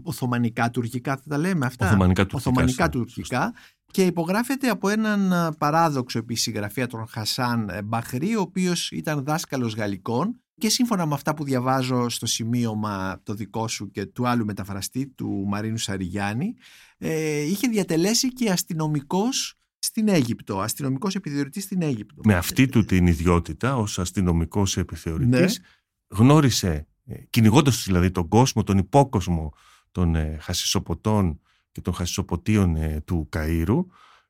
[0.02, 2.50] Οθωμανικά τουρκικά, θα τα λέμε αυτά; Οθωμανικά τουρκικά.
[2.50, 3.52] Οθωμανικά τουρκικά
[3.90, 10.68] και υπογράφεται από έναν παράδοξο επισυγγραφέα τον Χασάν Μπαχρή, ο οποίος ήταν δάσκαλος γαλλικών και
[10.68, 15.44] σύμφωνα με αυτά που διαβάζω στο σημείωμα το δικό σου και του άλλου μεταφραστή, του
[15.46, 16.54] Μαρίνου Σαριγιάννη,
[16.98, 22.20] ε, είχε διατελέσει και αστυνομικός στην Αίγυπτο, αστυνομικός επιθεωρητής στην Αίγυπτο.
[22.24, 26.16] Με αυτή του την ιδιότητα ως αστυνομικός επιθεωρητής, ναι.
[26.18, 29.52] γνώρισε, ε, κυνηγώντας δηλαδή τον κόσμο, τον υπόκοσμο
[29.90, 31.40] των ε, χασισοποτών
[31.72, 33.84] και των χασισοποτίων ε, του Καΐρου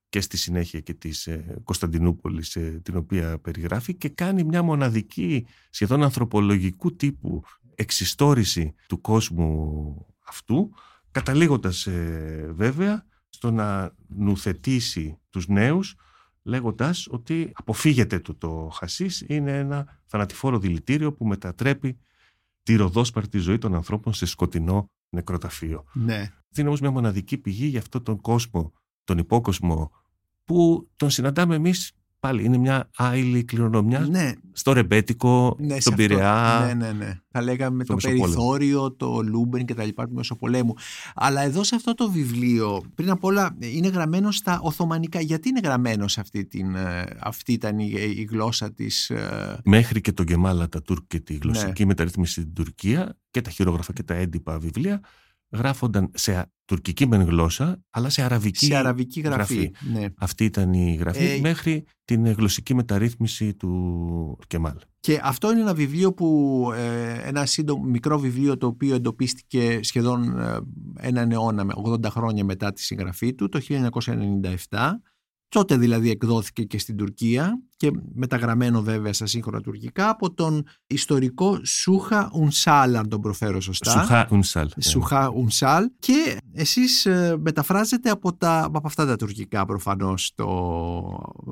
[0.09, 5.47] και στη συνέχεια και της ε, Κωνσταντινούπολης ε, την οποία περιγράφει και κάνει μια μοναδική
[5.71, 7.43] σχεδόν ανθρωπολογικού τύπου
[7.75, 10.71] εξιστόρηση του κόσμου αυτού
[11.11, 11.89] καταλήγοντας
[12.51, 15.95] βέβαια στο να νουθετήσει τους νέους
[16.43, 21.99] λέγοντας ότι αποφύγετε το, το χασίς είναι ένα θανατηφόρο δηλητήριο που μετατρέπει
[22.63, 25.85] τη ροδόσπαρτη ζωή των ανθρώπων σε σκοτεινό νεκροταφείο.
[25.93, 26.33] Ναι.
[26.57, 28.73] Είναι όμως μια μοναδική πηγή για αυτόν τον κόσμο,
[29.05, 29.91] τον υπόκοσμο
[30.45, 34.33] που τον συναντάμε εμείς Πάλι είναι μια άειλη κληρονομιά ναι.
[34.53, 36.63] στο ρεμπέτικο, ναι, στον Πειραιά.
[36.67, 37.21] Ναι, ναι, ναι.
[37.31, 40.75] Θα λέγαμε το περιθώριο, το λούμπεν και τα λοιπά του Μεσοπολέμου.
[41.15, 45.21] Αλλά εδώ σε αυτό το βιβλίο, πριν απ' όλα, είναι γραμμένο στα Οθωμανικά.
[45.21, 49.11] Γιατί είναι γραμμένο σε αυτή, την, ε, αυτή ήταν η, η γλώσσα της.
[49.11, 51.89] Ε, Μέχρι και τον Κεμάλ Ατατούρκ και τη γλωσσική ναι.
[51.89, 55.01] μεταρρύθμιση στην Τουρκία και τα χειρόγραφα και τα έντυπα βιβλία
[55.51, 59.73] γράφονταν σε τουρκική μεν γλώσσα, αλλά σε αραβική, σε αραβική γραφή.
[59.93, 60.07] Ναι.
[60.19, 64.77] Αυτή ήταν η γραφή ε, μέχρι την γλωσσική μεταρρύθμιση του Κεμάλ.
[65.01, 70.39] Και αυτό είναι ένα βιβλίο που, ε, ένα σύντομο μικρό βιβλίο το οποίο εντοπίστηκε σχεδόν
[70.41, 70.59] ε,
[70.99, 74.91] έναν αιώνα, 80 χρόνια μετά τη συγγραφή του, το 1997
[75.51, 81.61] Τότε δηλαδή εκδόθηκε και στην Τουρκία και μεταγραμμένο βέβαια στα σύγχρονα τουρκικά από τον ιστορικό
[81.65, 83.91] Σούχα Ουνσάλ, αν τον προφέρω σωστά.
[83.91, 84.69] Σούχα Ουνσάλ.
[84.77, 84.83] Ναι.
[84.83, 85.91] Σούχα Ουνσάλ.
[85.99, 90.33] Και εσείς ε, μεταφράζετε από, τα, από αυτά τα τουρκικά προφανώς.
[90.35, 90.47] Το,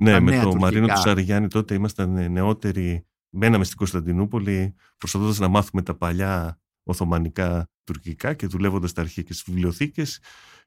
[0.01, 3.07] ναι, με τον Μαρίνο του Σαριγιάννη τότε ήμασταν νεότεροι.
[3.31, 9.33] Μέναμε στην Κωνσταντινούπολη προσπαθώντας να μάθουμε τα παλιά Οθωμανικά τουρκικά και δουλεύοντας τα αρχεία και
[9.33, 10.21] στις βιβλιοθήκες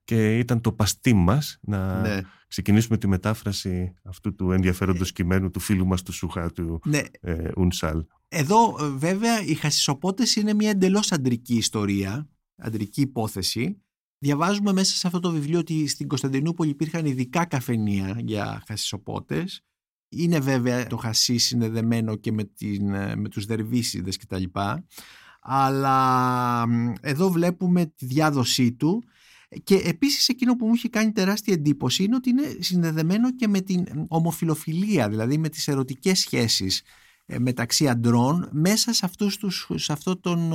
[0.04, 2.22] και ήταν το παστί μας να ναι.
[2.48, 5.14] ξεκινήσουμε τη μετάφραση αυτού του ενδιαφέροντος ε...
[5.14, 7.02] κειμένου του φίλου μας του Σούχα του ναι.
[7.22, 8.06] ε, Ουνσάλ.
[8.28, 13.82] Εδώ ε, βέβαια οι χασισοπότες είναι μια εντελώς αντρική ιστορία, αντρική υπόθεση.
[14.18, 19.66] Διαβάζουμε μέσα σε αυτό το βιβλίο ότι στην Κωνσταντινούπολη υπήρχαν ειδικά καφενεία για χασισοπότες.
[20.10, 24.44] Είναι βέβαια το χασί συνδεδεμένο και με, την, ε, με τους δερβίσιδες κτλ.
[25.42, 26.66] Αλλά
[27.02, 29.04] εδώ βλέπουμε τη διάδοσή του
[29.64, 33.62] και επίσης εκείνο που μου έχει κάνει τεράστια εντύπωση είναι ότι είναι συνδεδεμένο και με
[33.62, 36.84] την ομοφιλοφιλία, δηλαδή με τις ερωτικές σχέσεις
[37.26, 40.52] ε, μεταξύ αντρών μέσα σε, αυτούς τους, σε αυτόν τον,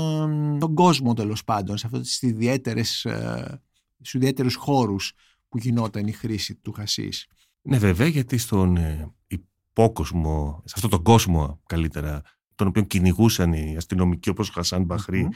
[0.54, 3.62] ε, τον κόσμο τέλος πάντων, σε αυτούς τους ιδιαίτερες, ε,
[3.96, 5.12] στους ιδιαίτερους χώρους
[5.48, 7.26] που γινόταν η χρήση του χασίς.
[7.62, 8.78] Ναι βέβαια γιατί στον
[9.26, 12.22] υπόκοσμο, σε αυτόν τον κόσμο καλύτερα,
[12.54, 15.28] τον οποίο κυνηγούσαν οι αστυνομικοί όπως ο Χασάν Μπαχρή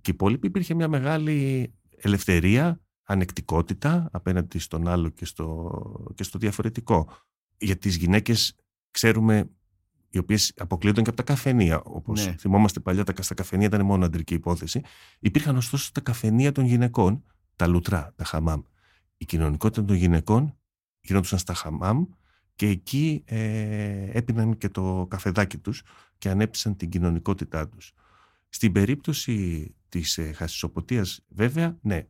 [0.00, 6.38] και οι υπόλοιποι υπήρχε μια μεγάλη ελευθερία ανεκτικότητα απέναντι στον άλλο και στο, και στο
[6.38, 7.08] διαφορετικό.
[7.58, 8.56] Για τις γυναίκες
[8.90, 9.50] ξέρουμε
[10.10, 11.80] οι οποίες αποκλείονταν και από τα καφενεία.
[11.82, 12.34] Όπως ναι.
[12.38, 14.80] θυμόμαστε παλιά, τα, στα καφενεία ήταν μόνο αντρική υπόθεση.
[15.18, 17.24] Υπήρχαν ωστόσο τα καφενεία των γυναικών,
[17.56, 18.62] τα λουτρά, τα χαμάμ.
[19.16, 20.58] Η κοινωνικότητα των γυναικών
[21.00, 22.04] γινόντουσαν στα χαμάμ
[22.54, 25.82] και εκεί ε, έπιναν και το καφεδάκι τους
[26.18, 27.94] και ανέπτυσαν την κοινωνικότητά τους.
[28.48, 32.06] Στην περίπτωση της ε, χασισοποτίας βέβαια, ναι,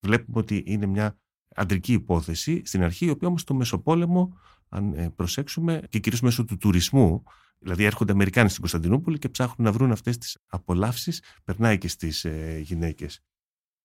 [0.00, 1.18] βλέπουμε ότι είναι μια
[1.54, 6.44] αντρική υπόθεση στην αρχή, η οποία όμως στο Μεσοπόλεμο, αν ε, προσέξουμε, και κυρίως μέσω
[6.44, 7.22] του τουρισμού,
[7.58, 12.24] δηλαδή έρχονται Αμερικάνοι στην Κωνσταντινούπολη και ψάχνουν να βρουν αυτές τις απολαύσεις, περνάει και στις
[12.24, 13.20] ε, γυναίκες.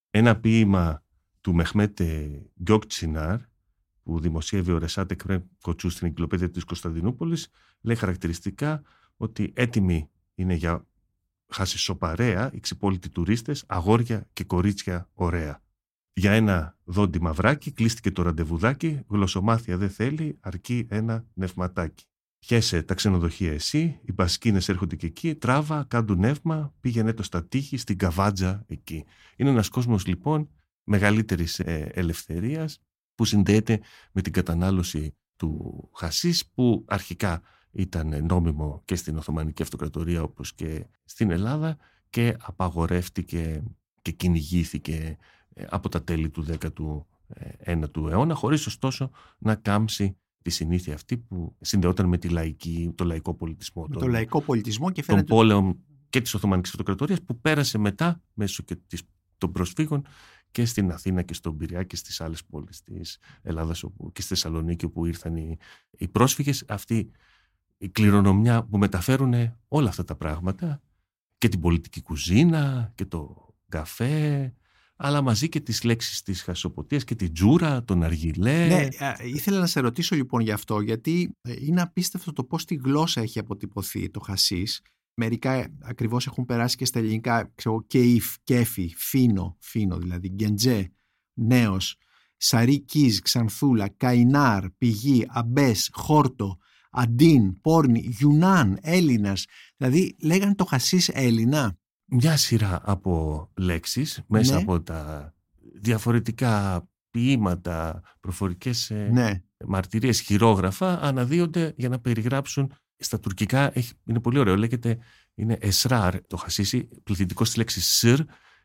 [0.09, 1.03] Ένα ποίημα
[1.41, 3.39] του Μεχμέτε Γκιόκτσινάρ,
[4.03, 7.47] που δημοσίευε ο Ρεσάτε Κρέν Κοτσού στην εγκυκλοπαίδεια της Κωνσταντινούπολης,
[7.81, 8.81] λέει χαρακτηριστικά
[9.17, 10.87] ότι έτοιμοι είναι για
[11.47, 15.61] χασισοπαρέα, οι ξυπόλοιτοι τουρίστες, αγόρια και κορίτσια ωραία.
[16.13, 22.05] Για ένα δόντι μαυράκι κλείστηκε το ραντεβουδάκι, γλωσσομάθεια δεν θέλει, αρκεί ένα νευματάκι.
[22.39, 27.45] Χέσε τα ξενοδοχεία εσύ, οι μπασκίνες έρχονται και εκεί, τράβα, κάντου νεύμα, πήγαινε το στα
[27.45, 29.05] τείχη, στην καβάτζα εκεί.
[29.35, 30.49] Είναι ένας κόσμος λοιπόν
[30.83, 32.81] μεγαλύτερης ε, ελευθερίας
[33.15, 33.79] που συνδέεται
[34.11, 40.87] με την κατανάλωση του χασίς που αρχικά ήταν νόμιμο και στην Οθωμανική Αυτοκρατορία όπως και
[41.05, 41.77] στην Ελλάδα
[42.09, 43.63] και απαγορεύτηκε
[44.01, 45.15] και κυνηγήθηκε ε,
[45.69, 46.45] από τα τέλη του
[47.67, 53.03] 19ου αιώνα, χωρίς ωστόσο να κάμψει τη συνήθεια αυτή που συνδεόταν με τη λαϊκή, το
[53.03, 53.85] λαϊκό πολιτισμό.
[53.89, 55.25] Με τον, λαϊκό πολιτισμό και φαίνεται...
[55.25, 55.75] Τον πόλεμο
[56.09, 59.01] και της Οθωμανικής Αυτοκρατορίας που πέρασε μετά μέσω και της,
[59.37, 60.05] των προσφύγων
[60.51, 64.29] και στην Αθήνα και στον Πειραιά και στις άλλες πόλεις της Ελλάδας όπου, και στη
[64.29, 65.57] Θεσσαλονίκη όπου ήρθαν οι,
[65.91, 66.65] οι πρόσφυγες.
[66.67, 67.11] Αυτή
[67.77, 69.33] η κληρονομιά που μεταφέρουν
[69.67, 70.81] όλα αυτά τα πράγματα
[71.37, 74.53] και την πολιτική κουζίνα και το καφέ
[75.05, 78.67] αλλά μαζί και τις λέξεις της χασισοποτίας και την τζούρα, τον αργιλέ.
[78.67, 78.87] Ναι,
[79.23, 83.21] ήθελα να σε ρωτήσω λοιπόν γι' αυτό, γιατί ε, είναι απίστευτο το πώς τη γλώσσα
[83.21, 84.81] έχει αποτυπωθεί το χασίς.
[85.13, 90.91] Μερικά ακριβώς έχουν περάσει και στα ελληνικά, ξέρω, κεΐφ, κέφι, φίνο, φίνο δηλαδή, γκεντζέ,
[91.33, 91.95] νέος.
[92.37, 96.57] Sarı kız, Ξανθούλα, Kaynar, Πηγή, Ebes, Χόρτο,
[96.91, 99.45] Αντίν, Πόρνη, Yunan, Έλληνας.
[99.77, 101.77] Δηλαδή λέγανε το χασίς Έλληνα.
[102.15, 104.61] Μια σειρά από λέξεις μέσα Ναι.
[104.61, 105.33] από τα
[105.73, 109.41] διαφορετικά ποίηματα, προφορικές ε, Ναι.
[109.67, 114.97] μαρτυρίες, χειρόγραφα αναδύονται για να περιγράψουν στα τουρκικά έχει, είναι πολύ ωραίο, λέγεται
[115.35, 118.23] είναι εσράρ το χασίσι, πληθυντικό στη λέξη σιρ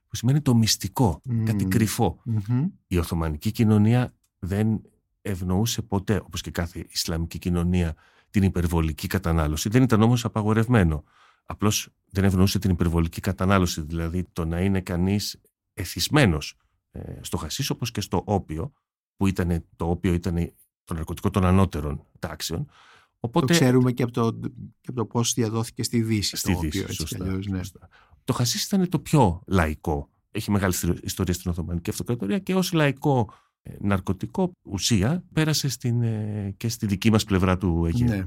[0.09, 1.45] που σημαίνει το μυστικό, Μμμ.
[1.45, 2.21] κάτι κρυφό.
[2.25, 2.65] Μμμ.
[2.87, 4.81] Η Οθωμανική κοινωνία δεν
[5.23, 7.95] ευνοούσε ποτέ, όπως και κάθε Ισλαμική κοινωνία,
[8.31, 9.69] την υπερβολική κατανάλωση.
[9.69, 11.05] Δεν ήταν όμως απαγορευμένο.
[11.47, 15.40] Απλώς δεν ευνοούσε την υπερβολική κατανάλωση, δηλαδή το να είναι κανείς
[15.75, 16.57] εθισμένος
[16.90, 18.73] ε, στο χασίς όπως και στο όπιο,
[19.16, 20.53] που ήταν, το όπιο ήταν
[20.85, 22.64] το ναρκωτικό των ανώτερων τάξεων.
[22.64, 22.73] Το
[23.21, 24.33] Οπότε, ξέρουμε και από το,
[24.81, 26.37] και από το πώς διαδόθηκε στη Δύση.
[26.37, 27.59] Στη το Δύση, όπιο, έτσι σωστά, κι αλλιώς, ναι.
[27.59, 27.88] σωστά.
[28.25, 30.09] Το χασίς ήταν το πιο λαϊκό.
[30.31, 36.03] Έχει μεγάλη στρο- ιστορία στην Οθωμανική Αυτοκρατορία και ως λαϊκό ε, ναρκωτικό ουσία πέρασε στην,
[36.03, 38.09] ε, και στη δική μας πλευρά του Αιγαίου.
[38.09, 38.25] Ναι.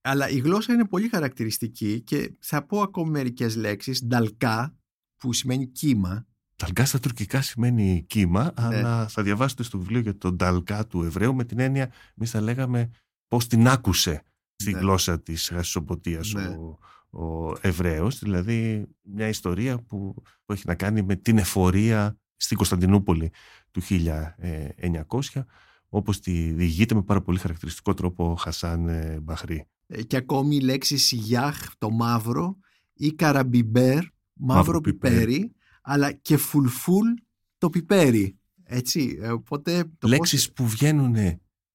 [0.00, 4.04] Αλλά η γλώσσα είναι πολύ χαρακτηριστική και θα πω ακόμη μερικές λέξεις.
[4.04, 4.76] Νταλκά,
[5.16, 6.26] που σημαίνει κύμα.
[6.56, 8.50] Ταλκά στα τουρκικά σημαίνει κύμα, Ναι.
[8.56, 12.40] αλλά θα διαβάσετε στο βιβλίο για τον Ταλκά του Εβραίου με την έννοια, εμείς θα
[12.40, 12.90] λέγαμε
[13.28, 14.22] πώς την άκουσε
[14.56, 14.78] στη Ναι.
[14.78, 16.46] γλώσσα της χασισοποτίας Ναι.
[16.46, 16.78] ο,
[17.24, 23.32] ο Εβραίος, δηλαδή μια ιστορία που, που έχει να κάνει με την εφορία στην Κωνσταντινούπολη
[23.70, 25.44] του 1900,
[25.88, 29.68] όπως τη διηγείται με πάρα πολύ χαρακτηριστικό τρόπο ο Χασάν ε, Μπαχρή.
[29.92, 32.56] Ε, Και ακόμη οι λέξεις γιάχ, το μαύρο,
[32.94, 35.14] ή καραμπιμπέρ, μαύρο, Μαύρο πιπέρι.
[35.14, 37.06] πιπέρι, αλλά και φουλφούλ,
[37.58, 38.38] το πιπέρι.
[38.64, 39.84] Έτσι, ε, οπότε...
[39.98, 41.16] Το Λέξεις που βγαίνουν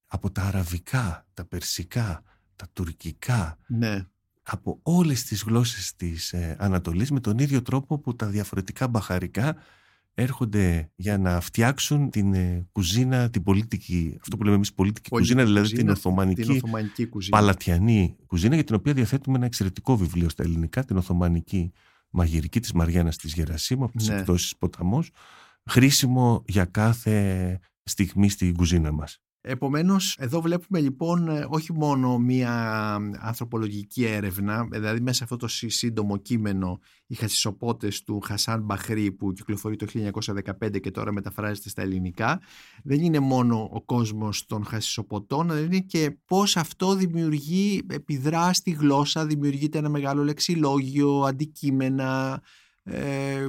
[0.06, 2.24] από τα αραβικά, τα περσικά,
[2.56, 4.06] τα τουρκικά, πώς- Ναι,
[4.44, 9.56] από όλες τις γλώσσες της ε, Ανατολής με τον ίδιο τρόπο που τα διαφορετικά μπαχαρικά
[10.18, 15.34] έρχονται για να φτιάξουν την ε, κουζίνα, την πολιτική, αυτό που λέμε εμείς πολιτική, Πολιτική
[15.36, 17.38] κουζίνα, δηλαδή κουζίνα, την Οθωμανική την Οθωμανική κουζίνα.
[17.38, 21.72] παλατιανή κουζίνα για την οποία διαθέτουμε ένα εξαιρετικό βιβλίο στα ελληνικά, την Οθωμανική
[22.10, 24.16] μαγειρική της Μαριάννας της Γερασίμου από τις Ναι.
[24.16, 25.12] εκδόσεις Ποταμός,
[25.70, 29.20] χρήσιμο για κάθε στιγμή στην κουζίνα μας.
[29.48, 35.36] Επομένως, εδώ βλέπουμε λοιπόν ε, όχι μόνο μία ανθρωπολογική έρευνα, ε, δηλαδή μέσα σε αυτό
[35.36, 39.86] το σύ- σύντομο κείμενο οι χασισοπότες του Χασάν Μπαχρή που κυκλοφορεί το
[40.62, 42.42] 1915 και τώρα μεταφράζεται στα ελληνικά,
[42.84, 48.72] δεν είναι μόνο ο κόσμος των χασισοποτών, αλλά είναι και πώς αυτό δημιουργεί, επιδρά στη
[48.72, 52.42] γλώσσα, δημιουργείται ένα μεγάλο λεξιλόγιο, αντικείμενα,
[52.84, 53.46] ε,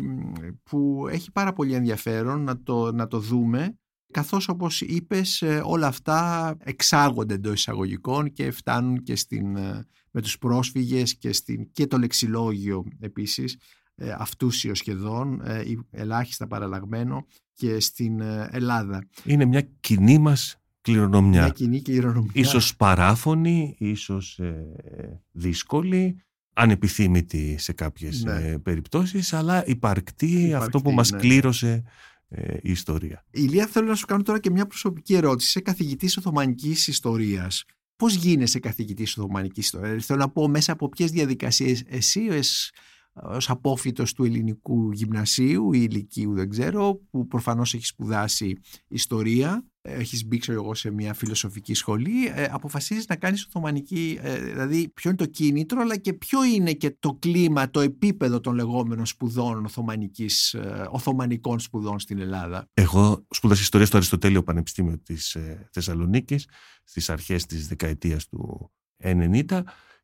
[0.63, 3.77] που έχει πάρα πολύ ενδιαφέρον να το, να το δούμε
[4.17, 10.21] καθώς όπως είπες ε, όλα αυτά εξάγονται εντός εισαγωγικών και φτάνουν και στην, ε, με
[10.23, 13.59] τους πρόσφυγες και, στην, και το λεξιλόγιο επίσης
[13.95, 19.09] ε, αυτούσιο σχεδόν, ε, ή ελάχιστα παραλλαγμένο και στην ε, Ελλάδα.
[19.25, 21.43] Είναι μια κοινή μας κληρονομιά.
[21.43, 22.31] Μια κοινή κληρονομιά.
[22.35, 26.17] Ίσως παράφωνη, ίσως ε, δύσκολη,
[26.53, 28.33] ανεπιθύμητη σε κάποιες Ναι.
[28.33, 31.19] ε, περιπτώσεις, αλλά υπαρκτή, Υπαρκτή, αυτό που μας ναι.
[31.19, 31.83] κλήρωσε
[32.29, 33.25] ε, η ιστορία.
[33.31, 35.49] Ηλία θέλω να σου κάνω τώρα και μια προσωπική ερώτηση.
[35.49, 37.65] Είσαι καθηγητής Οθωμανικής Ιστορίας.
[37.97, 42.71] Πώς γίνεσαι καθηγητής Οθωμανικής Ιστορίας; Θέλω να πω μέσα από ποιες διαδικασίες εσύ ως,
[43.13, 50.27] ως απόφοιτος του ελληνικού γυμνασίου ή ηλικίου δεν ξέρω που προφανώς έχεις σπουδάσει ιστορία έχεις
[50.27, 55.11] μπει ξέρω εγώ σε μια φιλοσοφική σχολή ε, αποφασίζεις να κάνεις Οθωμανική ε, δηλαδή ποιο
[55.11, 59.65] είναι το κίνητρο αλλά και ποιο είναι και το κλίμα, το επίπεδο των λεγόμενων σπουδών
[59.65, 62.69] Οθωμανικής, ε, Οθωμανικών σπουδών στην Ελλάδα.
[62.75, 66.49] Εγώ σπούδασα ιστορία στο Αριστοτέλειο Πανεπιστήμιο της ε, Θεσσαλονίκης
[66.85, 68.71] στις αρχές της δεκαετίας του
[69.03, 69.63] 90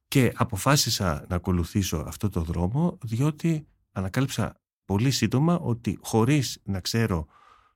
[0.09, 7.27] και αποφάσισα να ακολουθήσω αυτό το δρόμο διότι ανακάλυψα πολύ σύντομα ότι χωρίς να ξέρω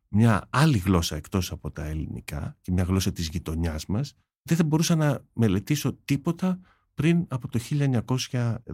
[0.09, 4.65] μια άλλη γλώσσα εκτός από τα ελληνικά και μια γλώσσα της γειτονιάς μας δεν θα
[4.65, 6.61] μπορούσα να μελετήσω τίποτα
[6.95, 7.61] πριν από το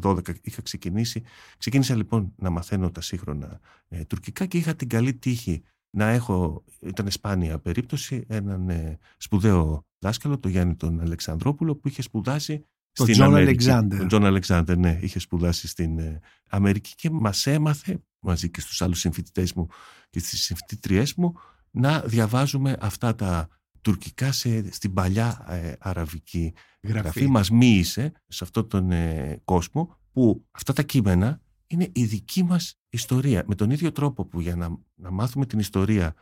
[0.02, 1.22] 1912 είχα ξεκινήσει.
[1.58, 6.64] Ξεκίνησα λοιπόν να μαθαίνω τα σύγχρονα ε, τουρκικά και είχα την καλή τύχη να έχω,
[6.80, 13.06] ήταν σπάνια περίπτωση, έναν ε, σπουδαίο δάσκαλο, τον Γιάννη τον Αλεξανδρόπουλο, που είχε σπουδάσει Τον
[13.06, 13.66] στην John Αμερική.
[13.68, 13.96] Alexander.
[13.98, 18.82] Τον Τζον Αλεξάνδερ, ναι, είχε σπουδάσει στην ε, Αμερική και μας έμαθε μαζί και στους
[18.82, 19.66] άλλους συμφοιτητές μου
[20.10, 21.34] και στις συμφοιτήτριές μου
[21.70, 23.48] να διαβάζουμε αυτά τα
[23.80, 27.00] τουρκικά σε, στην παλιά ε, αραβική γραφή.
[27.00, 27.26] Γραφή.
[27.26, 32.78] Μας μύησε σε αυτόν τον ε, κόσμο που αυτά τα κείμενα είναι η δική μας
[32.88, 33.44] ιστορία.
[33.46, 36.14] Με τον ίδιο τρόπο που για να, να μάθουμε την ιστορία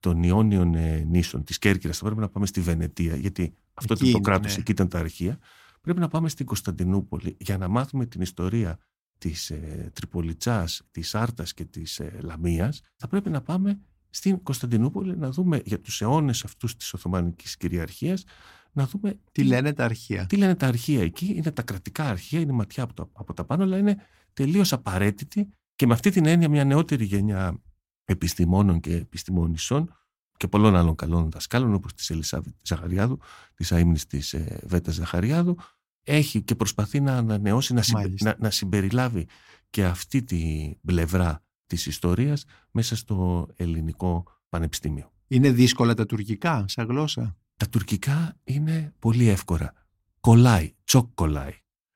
[0.00, 4.02] των Ιόνιων ε, νήσων, της Κέρκυρας, θα πρέπει να πάμε στη Βενετία, γιατί αυτό Εκεί
[4.02, 4.60] ήταν το είναι, κράτος, ναι.
[4.60, 5.38] εκεί ήταν τα αρχεία.
[5.80, 8.78] Πρέπει να πάμε στην Κωνσταντινούπολη για να μάθουμε την ιστορία
[9.18, 12.80] της ε, Τριπολιτσάς, της Άρτας και της ε, Λαμίας.
[12.96, 18.24] Θα πρέπει να πάμε στην Κωνσταντινούπολη να δούμε για τους αιώνες αυτούς της Οθωμανικής κυριαρχίας
[18.72, 20.26] να δούμε τι, λένε τα αρχεία.
[20.26, 21.32] Τι λένε τα αρχεία εκεί.
[21.36, 23.96] Είναι τα κρατικά αρχεία, είναι ματιά από τα, από τα πάνω, αλλά είναι
[24.32, 27.62] τελείως απαραίτητη και με αυτή την έννοια μια νεότερη γενιά
[28.04, 29.92] επιστημόνων και επιστημονισών
[30.38, 33.18] και πολλών άλλων καλών δασκάλων όπως της Ελισάβη Ζαχαριάδου,
[33.54, 35.56] της αείμνης της ε, Βέτας Ζαχαριάδου
[36.04, 37.82] έχει και προσπαθεί να ανανεώσει, να,
[38.20, 39.26] να, να συμπεριλάβει
[39.70, 45.12] και αυτή τη πλευρά της ιστορίας μέσα στο ελληνικό πανεπιστήμιο.
[45.28, 49.72] Είναι δύσκολα τα τουρκικά σαν γλώσσα; Τα τουρκικά είναι πολύ εύκολα.
[50.20, 51.52] Κολλάει, τσοκ κολλάει.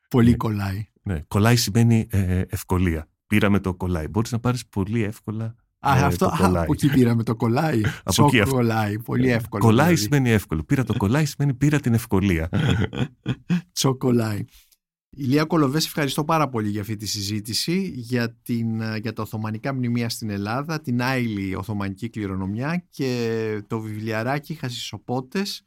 [0.08, 0.36] Πολύ ναι.
[0.36, 0.86] κολλάει.
[1.02, 3.08] Ναι, κολλάει σημαίνει ε, ευκολία.
[3.26, 4.08] Πήραμε το κολλάει.
[4.08, 5.54] Μπορείς να πάρεις πολύ εύκολα
[5.84, 7.80] Α, ε, αυτό, το από εκεί πήραμε το κολλάει.
[8.04, 9.64] από εκεί κολλάει, πολύ ε, εύκολο.
[9.64, 10.02] Κολλάει δηλαδή.
[10.02, 10.64] σημαίνει εύκολο.
[10.64, 12.48] Πήρα το κολλάει σημαίνει πήρα την ευκολία.
[13.72, 14.44] Τσοκολάει.
[15.16, 20.08] Ηλία Κολοβές, ευχαριστώ πάρα πολύ για αυτή τη συζήτηση, για, την, για τα Οθωμανικά μνημεία
[20.08, 25.64] στην Ελλάδα, την άειλη Οθωμανική κληρονομιά και το βιβλιαράκι Χασισοπότες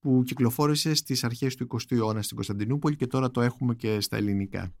[0.00, 4.16] που κυκλοφόρησε στις αρχές του 20ου αιώνα στην Κωνσταντινούπολη και τώρα το έχουμε και στα
[4.16, 4.72] ελληνικά.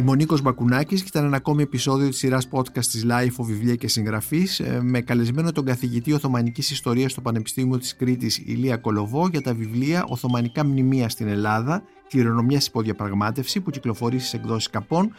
[0.00, 3.74] Η Μονίκος Μπακουνάκης και ήταν ένα ακόμη επεισόδιο της σειράς podcast της Life of Βιβλία
[3.74, 9.28] και Συγγραφής ε, με καλεσμένο τον καθηγητή Οθωμανικής Ιστορίας στο Πανεπιστήμιο της Κρήτης Ηλία Κολοβό
[9.28, 15.12] για τα βιβλία Οθωμανικά Μνημεία στην Ελλάδα, Κληρονομιά Υποδιαπραγμάτευση που κυκλοφορεί στις εκδόσεις Καπών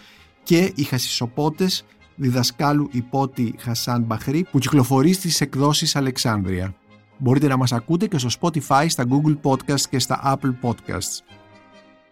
[0.44, 6.76] και Οι Χασισοπότες διδασκάλου υπότη Χασάν Μπαχρή που κυκλοφορεί στις εκδόσεις Αλεξάνδρεια.
[7.18, 11.41] Μπορείτε να μας ακούτε και στο Spotify, στα Google Podcasts και στα Apple Podcasts.